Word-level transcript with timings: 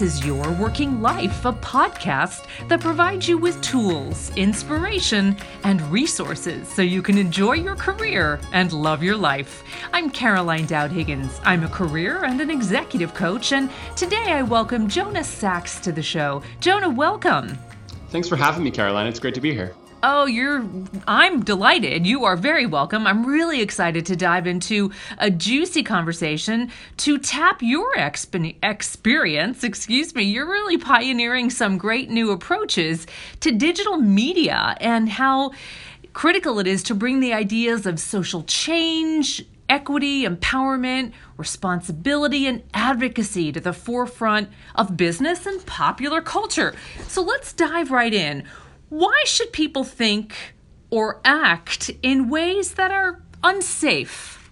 This 0.00 0.14
is 0.14 0.24
Your 0.24 0.50
Working 0.52 1.02
Life, 1.02 1.44
a 1.44 1.52
podcast 1.52 2.46
that 2.68 2.80
provides 2.80 3.28
you 3.28 3.36
with 3.36 3.60
tools, 3.60 4.34
inspiration, 4.34 5.36
and 5.62 5.82
resources 5.92 6.66
so 6.68 6.80
you 6.80 7.02
can 7.02 7.18
enjoy 7.18 7.52
your 7.52 7.76
career 7.76 8.40
and 8.54 8.72
love 8.72 9.02
your 9.02 9.18
life. 9.18 9.62
I'm 9.92 10.08
Caroline 10.08 10.64
Dowd 10.64 10.90
Higgins. 10.90 11.38
I'm 11.44 11.64
a 11.64 11.68
career 11.68 12.24
and 12.24 12.40
an 12.40 12.50
executive 12.50 13.12
coach, 13.12 13.52
and 13.52 13.68
today 13.94 14.32
I 14.32 14.40
welcome 14.40 14.88
Jonah 14.88 15.22
Sachs 15.22 15.78
to 15.80 15.92
the 15.92 16.02
show. 16.02 16.42
Jonah, 16.60 16.88
welcome. 16.88 17.58
Thanks 18.08 18.26
for 18.26 18.36
having 18.36 18.64
me, 18.64 18.70
Caroline. 18.70 19.06
It's 19.06 19.20
great 19.20 19.34
to 19.34 19.42
be 19.42 19.52
here. 19.52 19.74
Oh, 20.02 20.24
you're. 20.24 20.64
I'm 21.06 21.42
delighted. 21.42 22.06
You 22.06 22.24
are 22.24 22.36
very 22.36 22.64
welcome. 22.64 23.06
I'm 23.06 23.26
really 23.26 23.60
excited 23.60 24.06
to 24.06 24.16
dive 24.16 24.46
into 24.46 24.92
a 25.18 25.30
juicy 25.30 25.82
conversation 25.82 26.70
to 26.98 27.18
tap 27.18 27.60
your 27.60 27.94
exp- 27.96 28.56
experience. 28.62 29.62
Excuse 29.62 30.14
me. 30.14 30.22
You're 30.22 30.48
really 30.48 30.78
pioneering 30.78 31.50
some 31.50 31.76
great 31.76 32.08
new 32.08 32.30
approaches 32.30 33.06
to 33.40 33.52
digital 33.52 33.98
media 33.98 34.74
and 34.80 35.08
how 35.08 35.52
critical 36.14 36.58
it 36.60 36.66
is 36.66 36.82
to 36.84 36.94
bring 36.94 37.20
the 37.20 37.34
ideas 37.34 37.84
of 37.84 38.00
social 38.00 38.42
change, 38.44 39.44
equity, 39.68 40.24
empowerment, 40.24 41.12
responsibility, 41.36 42.46
and 42.46 42.62
advocacy 42.74 43.52
to 43.52 43.60
the 43.60 43.72
forefront 43.72 44.48
of 44.74 44.96
business 44.96 45.46
and 45.46 45.64
popular 45.66 46.20
culture. 46.20 46.74
So 47.06 47.22
let's 47.22 47.52
dive 47.52 47.90
right 47.90 48.12
in 48.12 48.44
why 48.90 49.22
should 49.24 49.52
people 49.52 49.84
think 49.84 50.34
or 50.90 51.20
act 51.24 51.90
in 52.02 52.28
ways 52.28 52.74
that 52.74 52.90
are 52.90 53.22
unsafe? 53.42 54.50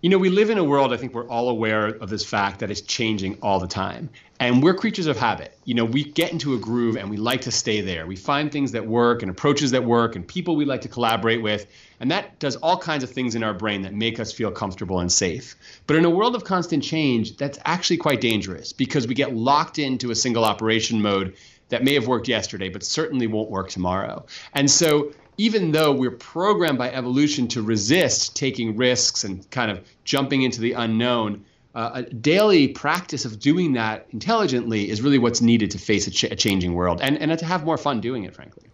You 0.00 0.08
know, 0.08 0.18
we 0.18 0.30
live 0.30 0.48
in 0.48 0.58
a 0.58 0.64
world, 0.64 0.92
I 0.92 0.96
think 0.96 1.12
we're 1.12 1.28
all 1.28 1.48
aware 1.48 1.88
of 1.88 2.08
this 2.08 2.24
fact 2.24 2.60
that 2.60 2.70
it's 2.70 2.80
changing 2.80 3.36
all 3.42 3.58
the 3.60 3.66
time. 3.66 4.08
And 4.40 4.62
we're 4.62 4.74
creatures 4.74 5.06
of 5.06 5.18
habit. 5.18 5.58
You 5.64 5.74
know, 5.74 5.84
we 5.84 6.04
get 6.04 6.30
into 6.30 6.54
a 6.54 6.58
groove 6.58 6.96
and 6.96 7.10
we 7.10 7.16
like 7.16 7.40
to 7.42 7.50
stay 7.50 7.80
there. 7.80 8.06
We 8.06 8.14
find 8.14 8.50
things 8.50 8.70
that 8.72 8.86
work 8.86 9.22
and 9.22 9.30
approaches 9.30 9.72
that 9.72 9.84
work 9.84 10.14
and 10.14 10.26
people 10.26 10.54
we 10.54 10.64
like 10.64 10.82
to 10.82 10.88
collaborate 10.88 11.42
with. 11.42 11.66
And 11.98 12.10
that 12.12 12.38
does 12.38 12.54
all 12.56 12.78
kinds 12.78 13.02
of 13.02 13.10
things 13.10 13.34
in 13.34 13.42
our 13.42 13.52
brain 13.52 13.82
that 13.82 13.92
make 13.92 14.20
us 14.20 14.32
feel 14.32 14.52
comfortable 14.52 15.00
and 15.00 15.10
safe. 15.10 15.56
But 15.88 15.96
in 15.96 16.04
a 16.04 16.10
world 16.10 16.36
of 16.36 16.44
constant 16.44 16.84
change, 16.84 17.36
that's 17.36 17.58
actually 17.64 17.96
quite 17.96 18.20
dangerous 18.20 18.72
because 18.72 19.08
we 19.08 19.14
get 19.14 19.34
locked 19.34 19.80
into 19.80 20.12
a 20.12 20.14
single 20.14 20.44
operation 20.44 21.02
mode 21.02 21.34
that 21.68 21.84
may 21.84 21.94
have 21.94 22.06
worked 22.06 22.28
yesterday, 22.28 22.68
but 22.68 22.82
certainly 22.82 23.26
won't 23.26 23.50
work 23.50 23.68
tomorrow. 23.68 24.24
And 24.54 24.70
so, 24.70 25.12
even 25.36 25.70
though 25.70 25.92
we're 25.92 26.10
programmed 26.10 26.78
by 26.78 26.90
evolution 26.90 27.46
to 27.48 27.62
resist 27.62 28.34
taking 28.34 28.76
risks 28.76 29.22
and 29.22 29.48
kind 29.50 29.70
of 29.70 29.80
jumping 30.04 30.42
into 30.42 30.60
the 30.60 30.72
unknown, 30.72 31.44
uh, 31.74 31.90
a 31.94 32.02
daily 32.02 32.68
practice 32.68 33.24
of 33.24 33.38
doing 33.38 33.74
that 33.74 34.06
intelligently 34.10 34.90
is 34.90 35.00
really 35.00 35.18
what's 35.18 35.40
needed 35.40 35.70
to 35.70 35.78
face 35.78 36.08
a, 36.08 36.10
ch- 36.10 36.24
a 36.24 36.34
changing 36.34 36.74
world 36.74 37.00
and, 37.00 37.18
and 37.18 37.38
to 37.38 37.44
have 37.44 37.64
more 37.64 37.78
fun 37.78 38.00
doing 38.00 38.24
it, 38.24 38.34
frankly. 38.34 38.64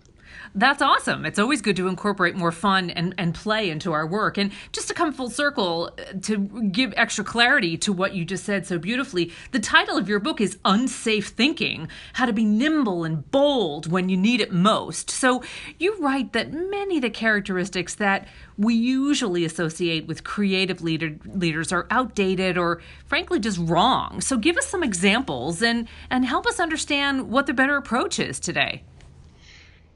That's 0.55 0.83
awesome. 0.83 1.25
It's 1.25 1.39
always 1.39 1.63
good 1.63 1.77
to 1.77 1.89
incorporate 1.89 2.37
more 2.37 2.53
fun 2.53 2.91
and, 2.91 3.15
and 3.19 3.35
play 3.35 3.71
into 3.71 3.93
our 3.93 4.07
work. 4.07 4.37
And 4.37 4.53
just 4.73 4.89
to 4.89 4.95
come 4.95 5.13
full 5.13 5.31
circle, 5.31 5.93
uh, 5.99 6.19
to 6.23 6.39
give 6.71 6.93
extra 6.97 7.25
clarity 7.25 7.77
to 7.79 7.93
what 7.93 8.15
you 8.15 8.25
just 8.25 8.45
said 8.45 8.67
so 8.67 8.79
beautifully, 8.79 9.33
the 9.53 9.59
title 9.59 9.97
of 9.97 10.09
your 10.09 10.21
book 10.21 10.41
is 10.41 10.59
Unsafe 10.65 11.29
Thinking 11.29 11.89
How 12.15 12.27
to 12.27 12.33
Be 12.33 12.45
Nimble 12.45 13.05
and 13.05 13.31
Bold 13.31 13.91
When 13.91 14.09
You 14.09 14.17
Need 14.17 14.41
It 14.41 14.53
Most. 14.53 15.11
So 15.11 15.43
you 15.79 15.97
write 15.99 16.33
that 16.33 16.53
many 16.53 16.97
of 16.97 17.03
the 17.03 17.11
characteristics 17.11 17.95
that 17.97 18.29
we 18.57 18.75
usually 18.75 19.45
associate 19.45 20.07
with 20.07 20.25
creative 20.25 20.83
leader, 20.83 21.17
leaders 21.25 21.73
are 21.73 21.87
outdated 21.91 22.57
or 22.59 22.81
frankly 23.07 23.41
just 23.41 23.59
wrong. 23.59 24.21
So 24.21 24.37
give 24.37 24.57
us 24.57 24.67
some 24.67 24.83
examples 24.83 25.63
and, 25.63 25.89
and 26.11 26.25
help 26.25 26.47
us 26.47 26.61
understand 26.61 27.31
what 27.31 27.47
the 27.47 27.55
better 27.55 27.77
approach 27.77 28.19
is 28.19 28.39
today. 28.39 28.83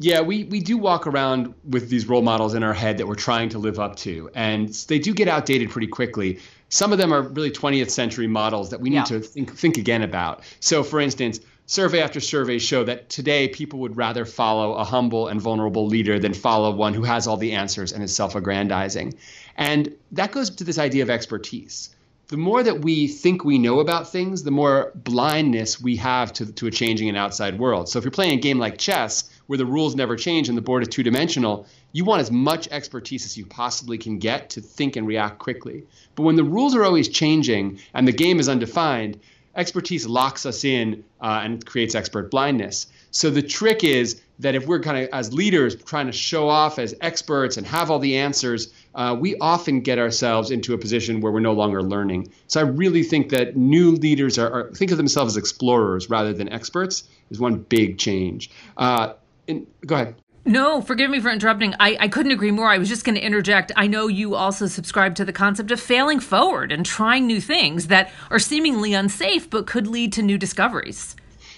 Yeah, 0.00 0.20
we, 0.20 0.44
we 0.44 0.60
do 0.60 0.78
walk 0.78 1.08
around 1.08 1.54
with 1.68 1.88
these 1.88 2.08
role 2.08 2.22
models 2.22 2.54
in 2.54 2.62
our 2.62 2.72
head 2.72 2.98
that 2.98 3.06
we're 3.08 3.16
trying 3.16 3.48
to 3.50 3.58
live 3.58 3.80
up 3.80 3.96
to, 3.96 4.30
and 4.34 4.68
they 4.88 5.00
do 5.00 5.12
get 5.12 5.26
outdated 5.26 5.70
pretty 5.70 5.88
quickly. 5.88 6.38
Some 6.68 6.92
of 6.92 6.98
them 6.98 7.12
are 7.12 7.22
really 7.22 7.50
20th 7.50 7.90
century 7.90 8.28
models 8.28 8.70
that 8.70 8.80
we 8.80 8.90
need 8.90 8.96
yeah. 8.96 9.04
to 9.04 9.20
think 9.20 9.56
think 9.56 9.76
again 9.76 10.02
about. 10.02 10.44
So, 10.60 10.84
for 10.84 11.00
instance, 11.00 11.40
survey 11.66 12.00
after 12.00 12.20
survey 12.20 12.58
show 12.58 12.84
that 12.84 13.08
today 13.08 13.48
people 13.48 13.80
would 13.80 13.96
rather 13.96 14.24
follow 14.24 14.74
a 14.74 14.84
humble 14.84 15.28
and 15.28 15.40
vulnerable 15.40 15.86
leader 15.86 16.18
than 16.18 16.32
follow 16.32 16.70
one 16.70 16.94
who 16.94 17.02
has 17.02 17.26
all 17.26 17.36
the 17.36 17.52
answers 17.52 17.92
and 17.92 18.02
is 18.04 18.14
self-aggrandizing. 18.14 19.14
And 19.56 19.94
that 20.12 20.30
goes 20.30 20.50
to 20.50 20.64
this 20.64 20.78
idea 20.78 21.02
of 21.02 21.10
expertise. 21.10 21.90
The 22.28 22.36
more 22.36 22.62
that 22.62 22.82
we 22.82 23.08
think 23.08 23.44
we 23.44 23.58
know 23.58 23.80
about 23.80 24.12
things, 24.12 24.42
the 24.42 24.50
more 24.50 24.92
blindness 24.94 25.80
we 25.80 25.96
have 25.96 26.32
to, 26.34 26.52
to 26.52 26.66
a 26.66 26.70
changing 26.70 27.08
and 27.08 27.16
outside 27.16 27.58
world. 27.58 27.88
So 27.88 27.98
if 27.98 28.04
you're 28.04 28.12
playing 28.12 28.38
a 28.38 28.40
game 28.40 28.58
like 28.58 28.76
chess, 28.78 29.30
where 29.48 29.58
the 29.58 29.66
rules 29.66 29.96
never 29.96 30.14
change 30.14 30.48
and 30.48 30.56
the 30.56 30.62
board 30.62 30.82
is 30.82 30.88
two 30.88 31.02
dimensional, 31.02 31.66
you 31.92 32.04
want 32.04 32.20
as 32.20 32.30
much 32.30 32.68
expertise 32.68 33.24
as 33.24 33.36
you 33.36 33.44
possibly 33.46 33.98
can 33.98 34.18
get 34.18 34.50
to 34.50 34.60
think 34.60 34.94
and 34.94 35.06
react 35.06 35.38
quickly. 35.38 35.82
But 36.14 36.22
when 36.22 36.36
the 36.36 36.44
rules 36.44 36.74
are 36.76 36.84
always 36.84 37.08
changing 37.08 37.80
and 37.94 38.06
the 38.06 38.12
game 38.12 38.40
is 38.40 38.48
undefined, 38.48 39.18
expertise 39.56 40.06
locks 40.06 40.44
us 40.44 40.64
in 40.64 41.02
uh, 41.20 41.40
and 41.42 41.64
creates 41.64 41.94
expert 41.94 42.30
blindness. 42.30 42.88
So 43.10 43.30
the 43.30 43.42
trick 43.42 43.84
is 43.84 44.20
that 44.38 44.54
if 44.54 44.66
we're 44.66 44.80
kind 44.80 45.02
of 45.02 45.08
as 45.14 45.32
leaders 45.32 45.74
trying 45.82 46.06
to 46.06 46.12
show 46.12 46.48
off 46.48 46.78
as 46.78 46.94
experts 47.00 47.56
and 47.56 47.66
have 47.66 47.90
all 47.90 47.98
the 47.98 48.18
answers, 48.18 48.72
uh, 48.94 49.16
we 49.18 49.34
often 49.38 49.80
get 49.80 49.98
ourselves 49.98 50.50
into 50.50 50.74
a 50.74 50.78
position 50.78 51.22
where 51.22 51.32
we're 51.32 51.40
no 51.40 51.54
longer 51.54 51.82
learning. 51.82 52.30
So 52.48 52.60
I 52.60 52.64
really 52.64 53.02
think 53.02 53.30
that 53.30 53.56
new 53.56 53.92
leaders 53.92 54.38
are, 54.38 54.52
are 54.52 54.70
think 54.72 54.90
of 54.90 54.98
themselves 54.98 55.32
as 55.32 55.36
explorers 55.38 56.10
rather 56.10 56.34
than 56.34 56.50
experts 56.50 57.04
is 57.30 57.40
one 57.40 57.56
big 57.56 57.98
change. 57.98 58.50
Uh, 58.76 59.14
and 59.48 59.66
go 59.86 59.94
ahead. 59.96 60.14
No, 60.44 60.80
forgive 60.80 61.10
me 61.10 61.20
for 61.20 61.30
interrupting. 61.30 61.74
I, 61.78 61.96
I 62.00 62.08
couldn't 62.08 62.32
agree 62.32 62.50
more. 62.50 62.68
I 62.68 62.78
was 62.78 62.88
just 62.88 63.04
going 63.04 63.16
to 63.16 63.20
interject. 63.20 63.70
I 63.76 63.86
know 63.86 64.06
you 64.06 64.34
also 64.34 64.66
subscribe 64.66 65.14
to 65.16 65.24
the 65.24 65.32
concept 65.32 65.70
of 65.70 65.78
failing 65.78 66.20
forward 66.20 66.72
and 66.72 66.86
trying 66.86 67.26
new 67.26 67.40
things 67.40 67.88
that 67.88 68.10
are 68.30 68.38
seemingly 68.38 68.94
unsafe 68.94 69.50
but 69.50 69.66
could 69.66 69.86
lead 69.86 70.12
to 70.14 70.22
new 70.22 70.38
discoveries. 70.38 71.16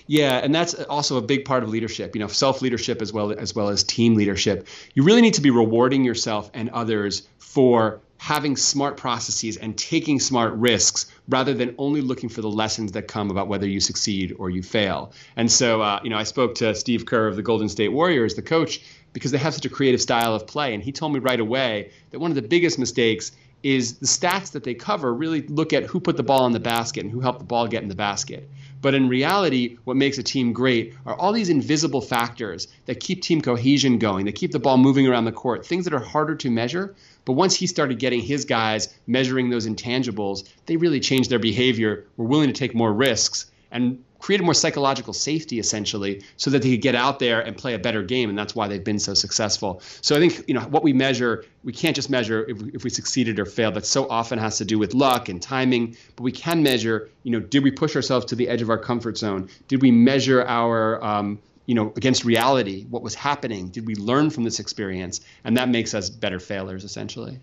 Yeah, 0.08 0.38
and 0.38 0.52
that's 0.52 0.74
also 0.74 1.18
a 1.18 1.22
big 1.22 1.44
part 1.44 1.62
of 1.62 1.68
leadership. 1.68 2.16
You 2.16 2.20
know, 2.20 2.26
self 2.26 2.62
leadership 2.62 3.00
as 3.00 3.12
well 3.12 3.30
as 3.30 3.54
well 3.54 3.68
as 3.68 3.84
team 3.84 4.16
leadership. 4.16 4.66
You 4.94 5.04
really 5.04 5.20
need 5.20 5.34
to 5.34 5.40
be 5.40 5.50
rewarding 5.50 6.02
yourself 6.02 6.50
and 6.52 6.68
others 6.70 7.28
for 7.38 8.00
having 8.20 8.54
smart 8.54 8.98
processes 8.98 9.56
and 9.56 9.78
taking 9.78 10.20
smart 10.20 10.52
risks 10.52 11.06
rather 11.30 11.54
than 11.54 11.74
only 11.78 12.02
looking 12.02 12.28
for 12.28 12.42
the 12.42 12.50
lessons 12.50 12.92
that 12.92 13.08
come 13.08 13.30
about 13.30 13.48
whether 13.48 13.66
you 13.66 13.80
succeed 13.80 14.36
or 14.38 14.50
you 14.50 14.62
fail. 14.62 15.10
And 15.36 15.50
so, 15.50 15.80
uh, 15.80 16.00
you 16.04 16.10
know, 16.10 16.18
I 16.18 16.24
spoke 16.24 16.54
to 16.56 16.74
Steve 16.74 17.06
Kerr 17.06 17.28
of 17.28 17.36
the 17.36 17.42
Golden 17.42 17.70
State 17.70 17.88
Warriors, 17.88 18.34
the 18.34 18.42
coach, 18.42 18.82
because 19.14 19.30
they 19.30 19.38
have 19.38 19.54
such 19.54 19.64
a 19.64 19.70
creative 19.70 20.02
style 20.02 20.34
of 20.34 20.46
play. 20.46 20.74
And 20.74 20.82
he 20.82 20.92
told 20.92 21.14
me 21.14 21.18
right 21.18 21.40
away 21.40 21.92
that 22.10 22.18
one 22.18 22.30
of 22.30 22.34
the 22.34 22.42
biggest 22.42 22.78
mistakes 22.78 23.32
is 23.62 23.96
the 23.96 24.06
stats 24.06 24.52
that 24.52 24.64
they 24.64 24.74
cover 24.74 25.14
really 25.14 25.40
look 25.46 25.72
at 25.72 25.84
who 25.84 25.98
put 25.98 26.18
the 26.18 26.22
ball 26.22 26.44
in 26.44 26.52
the 26.52 26.60
basket 26.60 27.02
and 27.04 27.10
who 27.10 27.20
helped 27.20 27.38
the 27.38 27.46
ball 27.46 27.66
get 27.68 27.82
in 27.82 27.88
the 27.88 27.94
basket. 27.94 28.50
But 28.82 28.94
in 28.94 29.08
reality, 29.08 29.76
what 29.84 29.96
makes 29.96 30.16
a 30.16 30.22
team 30.22 30.52
great 30.52 30.94
are 31.04 31.14
all 31.14 31.32
these 31.32 31.50
invisible 31.50 32.00
factors 32.00 32.68
that 32.86 33.00
keep 33.00 33.22
team 33.22 33.42
cohesion 33.42 33.98
going, 33.98 34.24
that 34.24 34.34
keep 34.34 34.52
the 34.52 34.58
ball 34.58 34.78
moving 34.78 35.06
around 35.06 35.26
the 35.26 35.32
court, 35.32 35.66
things 35.66 35.84
that 35.84 35.92
are 35.92 35.98
harder 35.98 36.34
to 36.36 36.50
measure. 36.50 36.94
But 37.26 37.34
once 37.34 37.54
he 37.54 37.66
started 37.66 37.98
getting 37.98 38.20
his 38.20 38.44
guys 38.44 38.94
measuring 39.06 39.50
those 39.50 39.66
intangibles, 39.66 40.48
they 40.66 40.76
really 40.76 41.00
changed 41.00 41.30
their 41.30 41.38
behavior, 41.38 42.06
were 42.16 42.26
willing 42.26 42.48
to 42.48 42.54
take 42.54 42.74
more 42.74 42.92
risks, 42.92 43.50
and 43.70 44.02
created 44.20 44.44
more 44.44 44.54
psychological 44.54 45.12
safety 45.12 45.58
essentially 45.58 46.22
so 46.36 46.50
that 46.50 46.62
they 46.62 46.70
could 46.72 46.82
get 46.82 46.94
out 46.94 47.18
there 47.18 47.40
and 47.40 47.56
play 47.56 47.74
a 47.74 47.78
better 47.78 48.02
game 48.02 48.28
and 48.28 48.38
that's 48.38 48.54
why 48.54 48.68
they've 48.68 48.84
been 48.84 48.98
so 48.98 49.14
successful. 49.14 49.82
So 50.00 50.16
i 50.16 50.18
think 50.18 50.44
you 50.46 50.54
know 50.54 50.60
what 50.62 50.82
we 50.82 50.92
measure 50.92 51.44
we 51.64 51.72
can't 51.72 51.94
just 51.96 52.08
measure 52.08 52.48
if, 52.48 52.62
if 52.74 52.84
we 52.84 52.90
succeeded 52.90 53.38
or 53.38 53.44
failed. 53.44 53.74
That 53.74 53.86
so 53.86 54.08
often 54.08 54.38
has 54.38 54.56
to 54.58 54.64
do 54.64 54.78
with 54.78 54.94
luck 54.94 55.28
and 55.28 55.40
timing 55.40 55.96
but 56.16 56.22
we 56.22 56.32
can 56.32 56.62
measure 56.62 57.10
you 57.22 57.32
know 57.32 57.40
did 57.40 57.62
we 57.64 57.70
push 57.70 57.96
ourselves 57.96 58.26
to 58.26 58.36
the 58.36 58.48
edge 58.48 58.62
of 58.62 58.70
our 58.70 58.78
comfort 58.78 59.18
zone? 59.18 59.48
Did 59.68 59.82
we 59.82 59.90
measure 59.90 60.44
our 60.46 61.02
um, 61.04 61.38
you 61.66 61.74
know 61.74 61.92
against 61.96 62.24
reality 62.24 62.84
what 62.90 63.02
was 63.02 63.14
happening? 63.14 63.68
Did 63.68 63.86
we 63.86 63.94
learn 63.94 64.30
from 64.30 64.44
this 64.44 64.60
experience? 64.60 65.20
And 65.44 65.56
that 65.56 65.68
makes 65.68 65.94
us 65.94 66.10
better 66.10 66.38
failures 66.38 66.84
essentially 66.84 67.38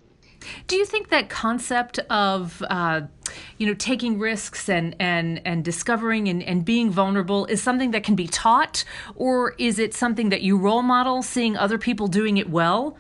do 0.67 0.75
you 0.75 0.85
think 0.85 1.09
that 1.09 1.29
concept 1.29 1.99
of, 2.09 2.63
uh, 2.69 3.01
you 3.57 3.67
know, 3.67 3.73
taking 3.73 4.19
risks 4.19 4.69
and 4.69 4.95
and 4.99 5.41
and 5.45 5.63
discovering 5.63 6.27
and, 6.27 6.43
and 6.43 6.63
being 6.65 6.89
vulnerable 6.89 7.45
is 7.45 7.61
something 7.61 7.91
that 7.91 8.03
can 8.03 8.15
be 8.15 8.27
taught, 8.27 8.83
or 9.15 9.53
is 9.57 9.79
it 9.79 9.93
something 9.93 10.29
that 10.29 10.41
you 10.41 10.57
role 10.57 10.83
model, 10.83 11.21
seeing 11.21 11.57
other 11.57 11.77
people 11.77 12.07
doing 12.07 12.37
it 12.37 12.49
well? 12.49 12.97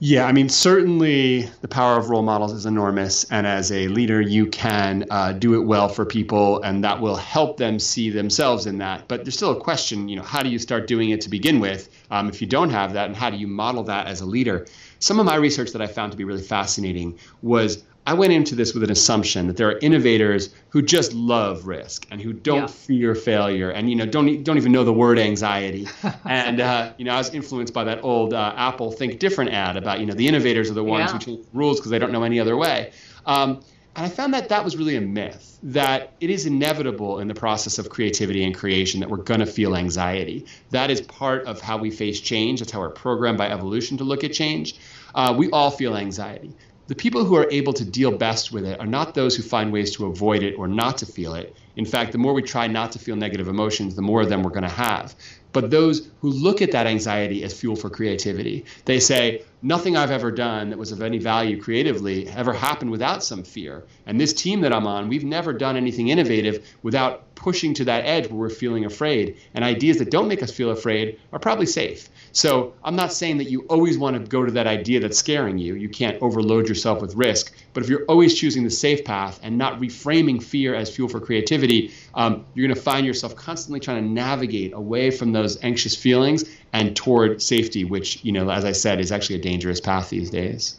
Yeah, 0.00 0.26
I 0.26 0.32
mean, 0.32 0.48
certainly 0.48 1.50
the 1.60 1.66
power 1.66 1.98
of 1.98 2.08
role 2.08 2.22
models 2.22 2.52
is 2.52 2.66
enormous. 2.66 3.24
And 3.32 3.48
as 3.48 3.72
a 3.72 3.88
leader, 3.88 4.20
you 4.20 4.46
can 4.46 5.04
uh, 5.10 5.32
do 5.32 5.60
it 5.60 5.66
well 5.66 5.88
for 5.88 6.04
people, 6.04 6.62
and 6.62 6.84
that 6.84 7.00
will 7.00 7.16
help 7.16 7.56
them 7.56 7.80
see 7.80 8.08
themselves 8.08 8.66
in 8.66 8.78
that. 8.78 9.08
But 9.08 9.24
there's 9.24 9.34
still 9.34 9.50
a 9.50 9.60
question, 9.60 10.08
you 10.08 10.14
know, 10.14 10.22
how 10.22 10.44
do 10.44 10.50
you 10.50 10.60
start 10.60 10.86
doing 10.86 11.10
it 11.10 11.20
to 11.22 11.28
begin 11.28 11.58
with 11.58 11.88
um, 12.12 12.28
if 12.28 12.40
you 12.40 12.46
don't 12.46 12.70
have 12.70 12.92
that, 12.92 13.06
and 13.06 13.16
how 13.16 13.28
do 13.28 13.38
you 13.38 13.48
model 13.48 13.82
that 13.84 14.06
as 14.06 14.20
a 14.20 14.26
leader? 14.26 14.66
Some 15.00 15.20
of 15.20 15.26
my 15.26 15.36
research 15.36 15.72
that 15.72 15.82
I 15.82 15.86
found 15.86 16.12
to 16.12 16.18
be 16.18 16.24
really 16.24 16.42
fascinating 16.42 17.18
was 17.42 17.84
I 18.08 18.14
went 18.14 18.32
into 18.32 18.54
this 18.54 18.72
with 18.72 18.82
an 18.82 18.90
assumption 18.90 19.48
that 19.48 19.58
there 19.58 19.68
are 19.68 19.78
innovators 19.80 20.48
who 20.70 20.80
just 20.80 21.12
love 21.12 21.66
risk 21.66 22.06
and 22.10 22.22
who 22.22 22.32
don't 22.32 22.62
yeah. 22.62 22.66
fear 22.66 23.14
failure 23.14 23.68
and 23.68 23.90
you 23.90 23.96
know 23.96 24.06
don't 24.06 24.42
don't 24.44 24.56
even 24.56 24.72
know 24.72 24.82
the 24.82 24.94
word 24.94 25.18
anxiety. 25.18 25.86
and 26.24 26.58
uh, 26.58 26.94
you 26.96 27.04
know, 27.04 27.12
I 27.12 27.18
was 27.18 27.34
influenced 27.34 27.74
by 27.74 27.84
that 27.84 28.02
old 28.02 28.32
uh, 28.32 28.54
Apple 28.56 28.90
Think 28.92 29.18
Different 29.18 29.50
ad 29.50 29.76
about 29.76 30.00
you 30.00 30.06
know 30.06 30.14
the 30.14 30.26
innovators 30.26 30.70
are 30.70 30.74
the 30.74 30.82
ones 30.82 31.10
yeah. 31.10 31.12
who 31.12 31.18
change 31.18 31.46
rules 31.52 31.80
because 31.80 31.90
they 31.90 31.98
don't 31.98 32.10
know 32.10 32.22
any 32.22 32.40
other 32.40 32.56
way. 32.56 32.92
Um, 33.26 33.60
and 33.98 34.06
I 34.06 34.10
found 34.10 34.32
that 34.34 34.50
that 34.50 34.62
was 34.62 34.76
really 34.76 34.94
a 34.94 35.00
myth, 35.00 35.58
that 35.60 36.12
it 36.20 36.30
is 36.30 36.46
inevitable 36.46 37.18
in 37.18 37.26
the 37.26 37.34
process 37.34 37.80
of 37.80 37.90
creativity 37.90 38.44
and 38.44 38.54
creation 38.54 39.00
that 39.00 39.10
we're 39.10 39.16
going 39.16 39.40
to 39.40 39.46
feel 39.46 39.74
anxiety. 39.74 40.46
That 40.70 40.88
is 40.88 41.00
part 41.00 41.46
of 41.46 41.60
how 41.60 41.78
we 41.78 41.90
face 41.90 42.20
change. 42.20 42.60
That's 42.60 42.70
how 42.70 42.78
we're 42.78 42.90
programmed 42.90 43.38
by 43.38 43.50
evolution 43.50 43.98
to 43.98 44.04
look 44.04 44.22
at 44.22 44.32
change. 44.32 44.76
Uh, 45.16 45.34
we 45.36 45.50
all 45.50 45.72
feel 45.72 45.96
anxiety. 45.96 46.52
The 46.88 46.94
people 46.94 47.26
who 47.26 47.36
are 47.36 47.46
able 47.50 47.74
to 47.74 47.84
deal 47.84 48.10
best 48.10 48.50
with 48.50 48.64
it 48.64 48.80
are 48.80 48.86
not 48.86 49.12
those 49.12 49.36
who 49.36 49.42
find 49.42 49.70
ways 49.70 49.94
to 49.96 50.06
avoid 50.06 50.42
it 50.42 50.54
or 50.54 50.66
not 50.66 50.96
to 50.98 51.06
feel 51.06 51.34
it. 51.34 51.54
In 51.76 51.84
fact, 51.84 52.12
the 52.12 52.18
more 52.18 52.32
we 52.32 52.40
try 52.40 52.66
not 52.66 52.92
to 52.92 52.98
feel 52.98 53.14
negative 53.14 53.46
emotions, 53.46 53.94
the 53.94 54.00
more 54.00 54.22
of 54.22 54.30
them 54.30 54.42
we're 54.42 54.50
going 54.50 54.62
to 54.62 54.70
have 54.70 55.14
but 55.52 55.70
those 55.70 56.08
who 56.20 56.28
look 56.28 56.60
at 56.62 56.72
that 56.72 56.86
anxiety 56.86 57.42
as 57.42 57.58
fuel 57.58 57.76
for 57.76 57.88
creativity. 57.88 58.64
They 58.84 59.00
say, 59.00 59.42
nothing 59.62 59.96
I've 59.96 60.10
ever 60.10 60.30
done 60.30 60.70
that 60.70 60.78
was 60.78 60.92
of 60.92 61.02
any 61.02 61.18
value 61.18 61.60
creatively 61.60 62.28
ever 62.28 62.52
happened 62.52 62.90
without 62.90 63.24
some 63.24 63.42
fear. 63.42 63.84
And 64.06 64.20
this 64.20 64.32
team 64.32 64.60
that 64.60 64.72
I'm 64.72 64.86
on, 64.86 65.08
we've 65.08 65.24
never 65.24 65.52
done 65.52 65.76
anything 65.76 66.08
innovative 66.08 66.66
without 66.82 67.34
pushing 67.34 67.74
to 67.74 67.84
that 67.86 68.04
edge 68.04 68.28
where 68.28 68.38
we're 68.38 68.50
feeling 68.50 68.84
afraid. 68.84 69.36
And 69.54 69.64
ideas 69.64 69.98
that 69.98 70.10
don't 70.10 70.28
make 70.28 70.42
us 70.42 70.52
feel 70.52 70.70
afraid 70.70 71.18
are 71.32 71.38
probably 71.38 71.66
safe. 71.66 72.08
So 72.32 72.74
I'm 72.84 72.96
not 72.96 73.12
saying 73.12 73.38
that 73.38 73.50
you 73.50 73.62
always 73.62 73.98
want 73.98 74.16
to 74.16 74.28
go 74.28 74.44
to 74.44 74.52
that 74.52 74.66
idea 74.66 75.00
that's 75.00 75.18
scaring 75.18 75.58
you. 75.58 75.74
You 75.74 75.88
can't 75.88 76.20
overload 76.22 76.68
yourself 76.68 77.00
with 77.00 77.14
risk. 77.14 77.54
But 77.72 77.82
if 77.82 77.88
you're 77.88 78.04
always 78.04 78.38
choosing 78.38 78.64
the 78.64 78.70
safe 78.70 79.04
path 79.04 79.40
and 79.42 79.56
not 79.56 79.80
reframing 79.80 80.42
fear 80.42 80.74
as 80.74 80.94
fuel 80.94 81.08
for 81.08 81.20
creativity, 81.20 81.92
um, 82.14 82.44
you're 82.54 82.66
going 82.66 82.76
to 82.76 82.82
find 82.82 83.06
yourself 83.06 83.34
constantly 83.36 83.80
trying 83.80 84.02
to 84.02 84.08
navigate 84.08 84.72
away 84.72 85.10
from 85.10 85.32
those 85.32 85.62
anxious 85.62 85.94
feelings 85.94 86.44
and 86.72 86.94
toward 86.96 87.40
safety, 87.40 87.84
which, 87.84 88.24
you 88.24 88.32
know, 88.32 88.50
as 88.50 88.64
I 88.64 88.72
said, 88.72 89.00
is 89.00 89.12
actually 89.12 89.36
a 89.36 89.42
dangerous 89.42 89.80
path 89.80 90.10
these 90.10 90.30
days. 90.30 90.76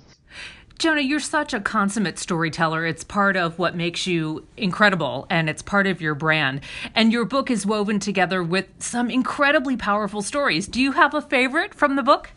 Jonah, 0.79 1.01
you're 1.01 1.19
such 1.19 1.53
a 1.53 1.59
consummate 1.59 2.17
storyteller. 2.17 2.85
It's 2.85 3.03
part 3.03 3.35
of 3.35 3.59
what 3.59 3.75
makes 3.75 4.07
you 4.07 4.47
incredible 4.55 5.27
and 5.29 5.49
it's 5.49 5.61
part 5.61 5.87
of 5.87 5.99
your 5.99 6.15
brand. 6.15 6.61
And 6.95 7.11
your 7.11 7.25
book 7.25 7.51
is 7.51 7.65
woven 7.65 7.99
together 7.99 8.41
with 8.41 8.67
some 8.79 9.09
incredibly 9.09 9.75
powerful 9.75 10.21
stories. 10.21 10.67
Do 10.67 10.81
you 10.81 10.93
have 10.93 11.13
a 11.13 11.19
favorite 11.19 11.73
from 11.73 11.97
the 11.97 12.01
book? 12.01 12.31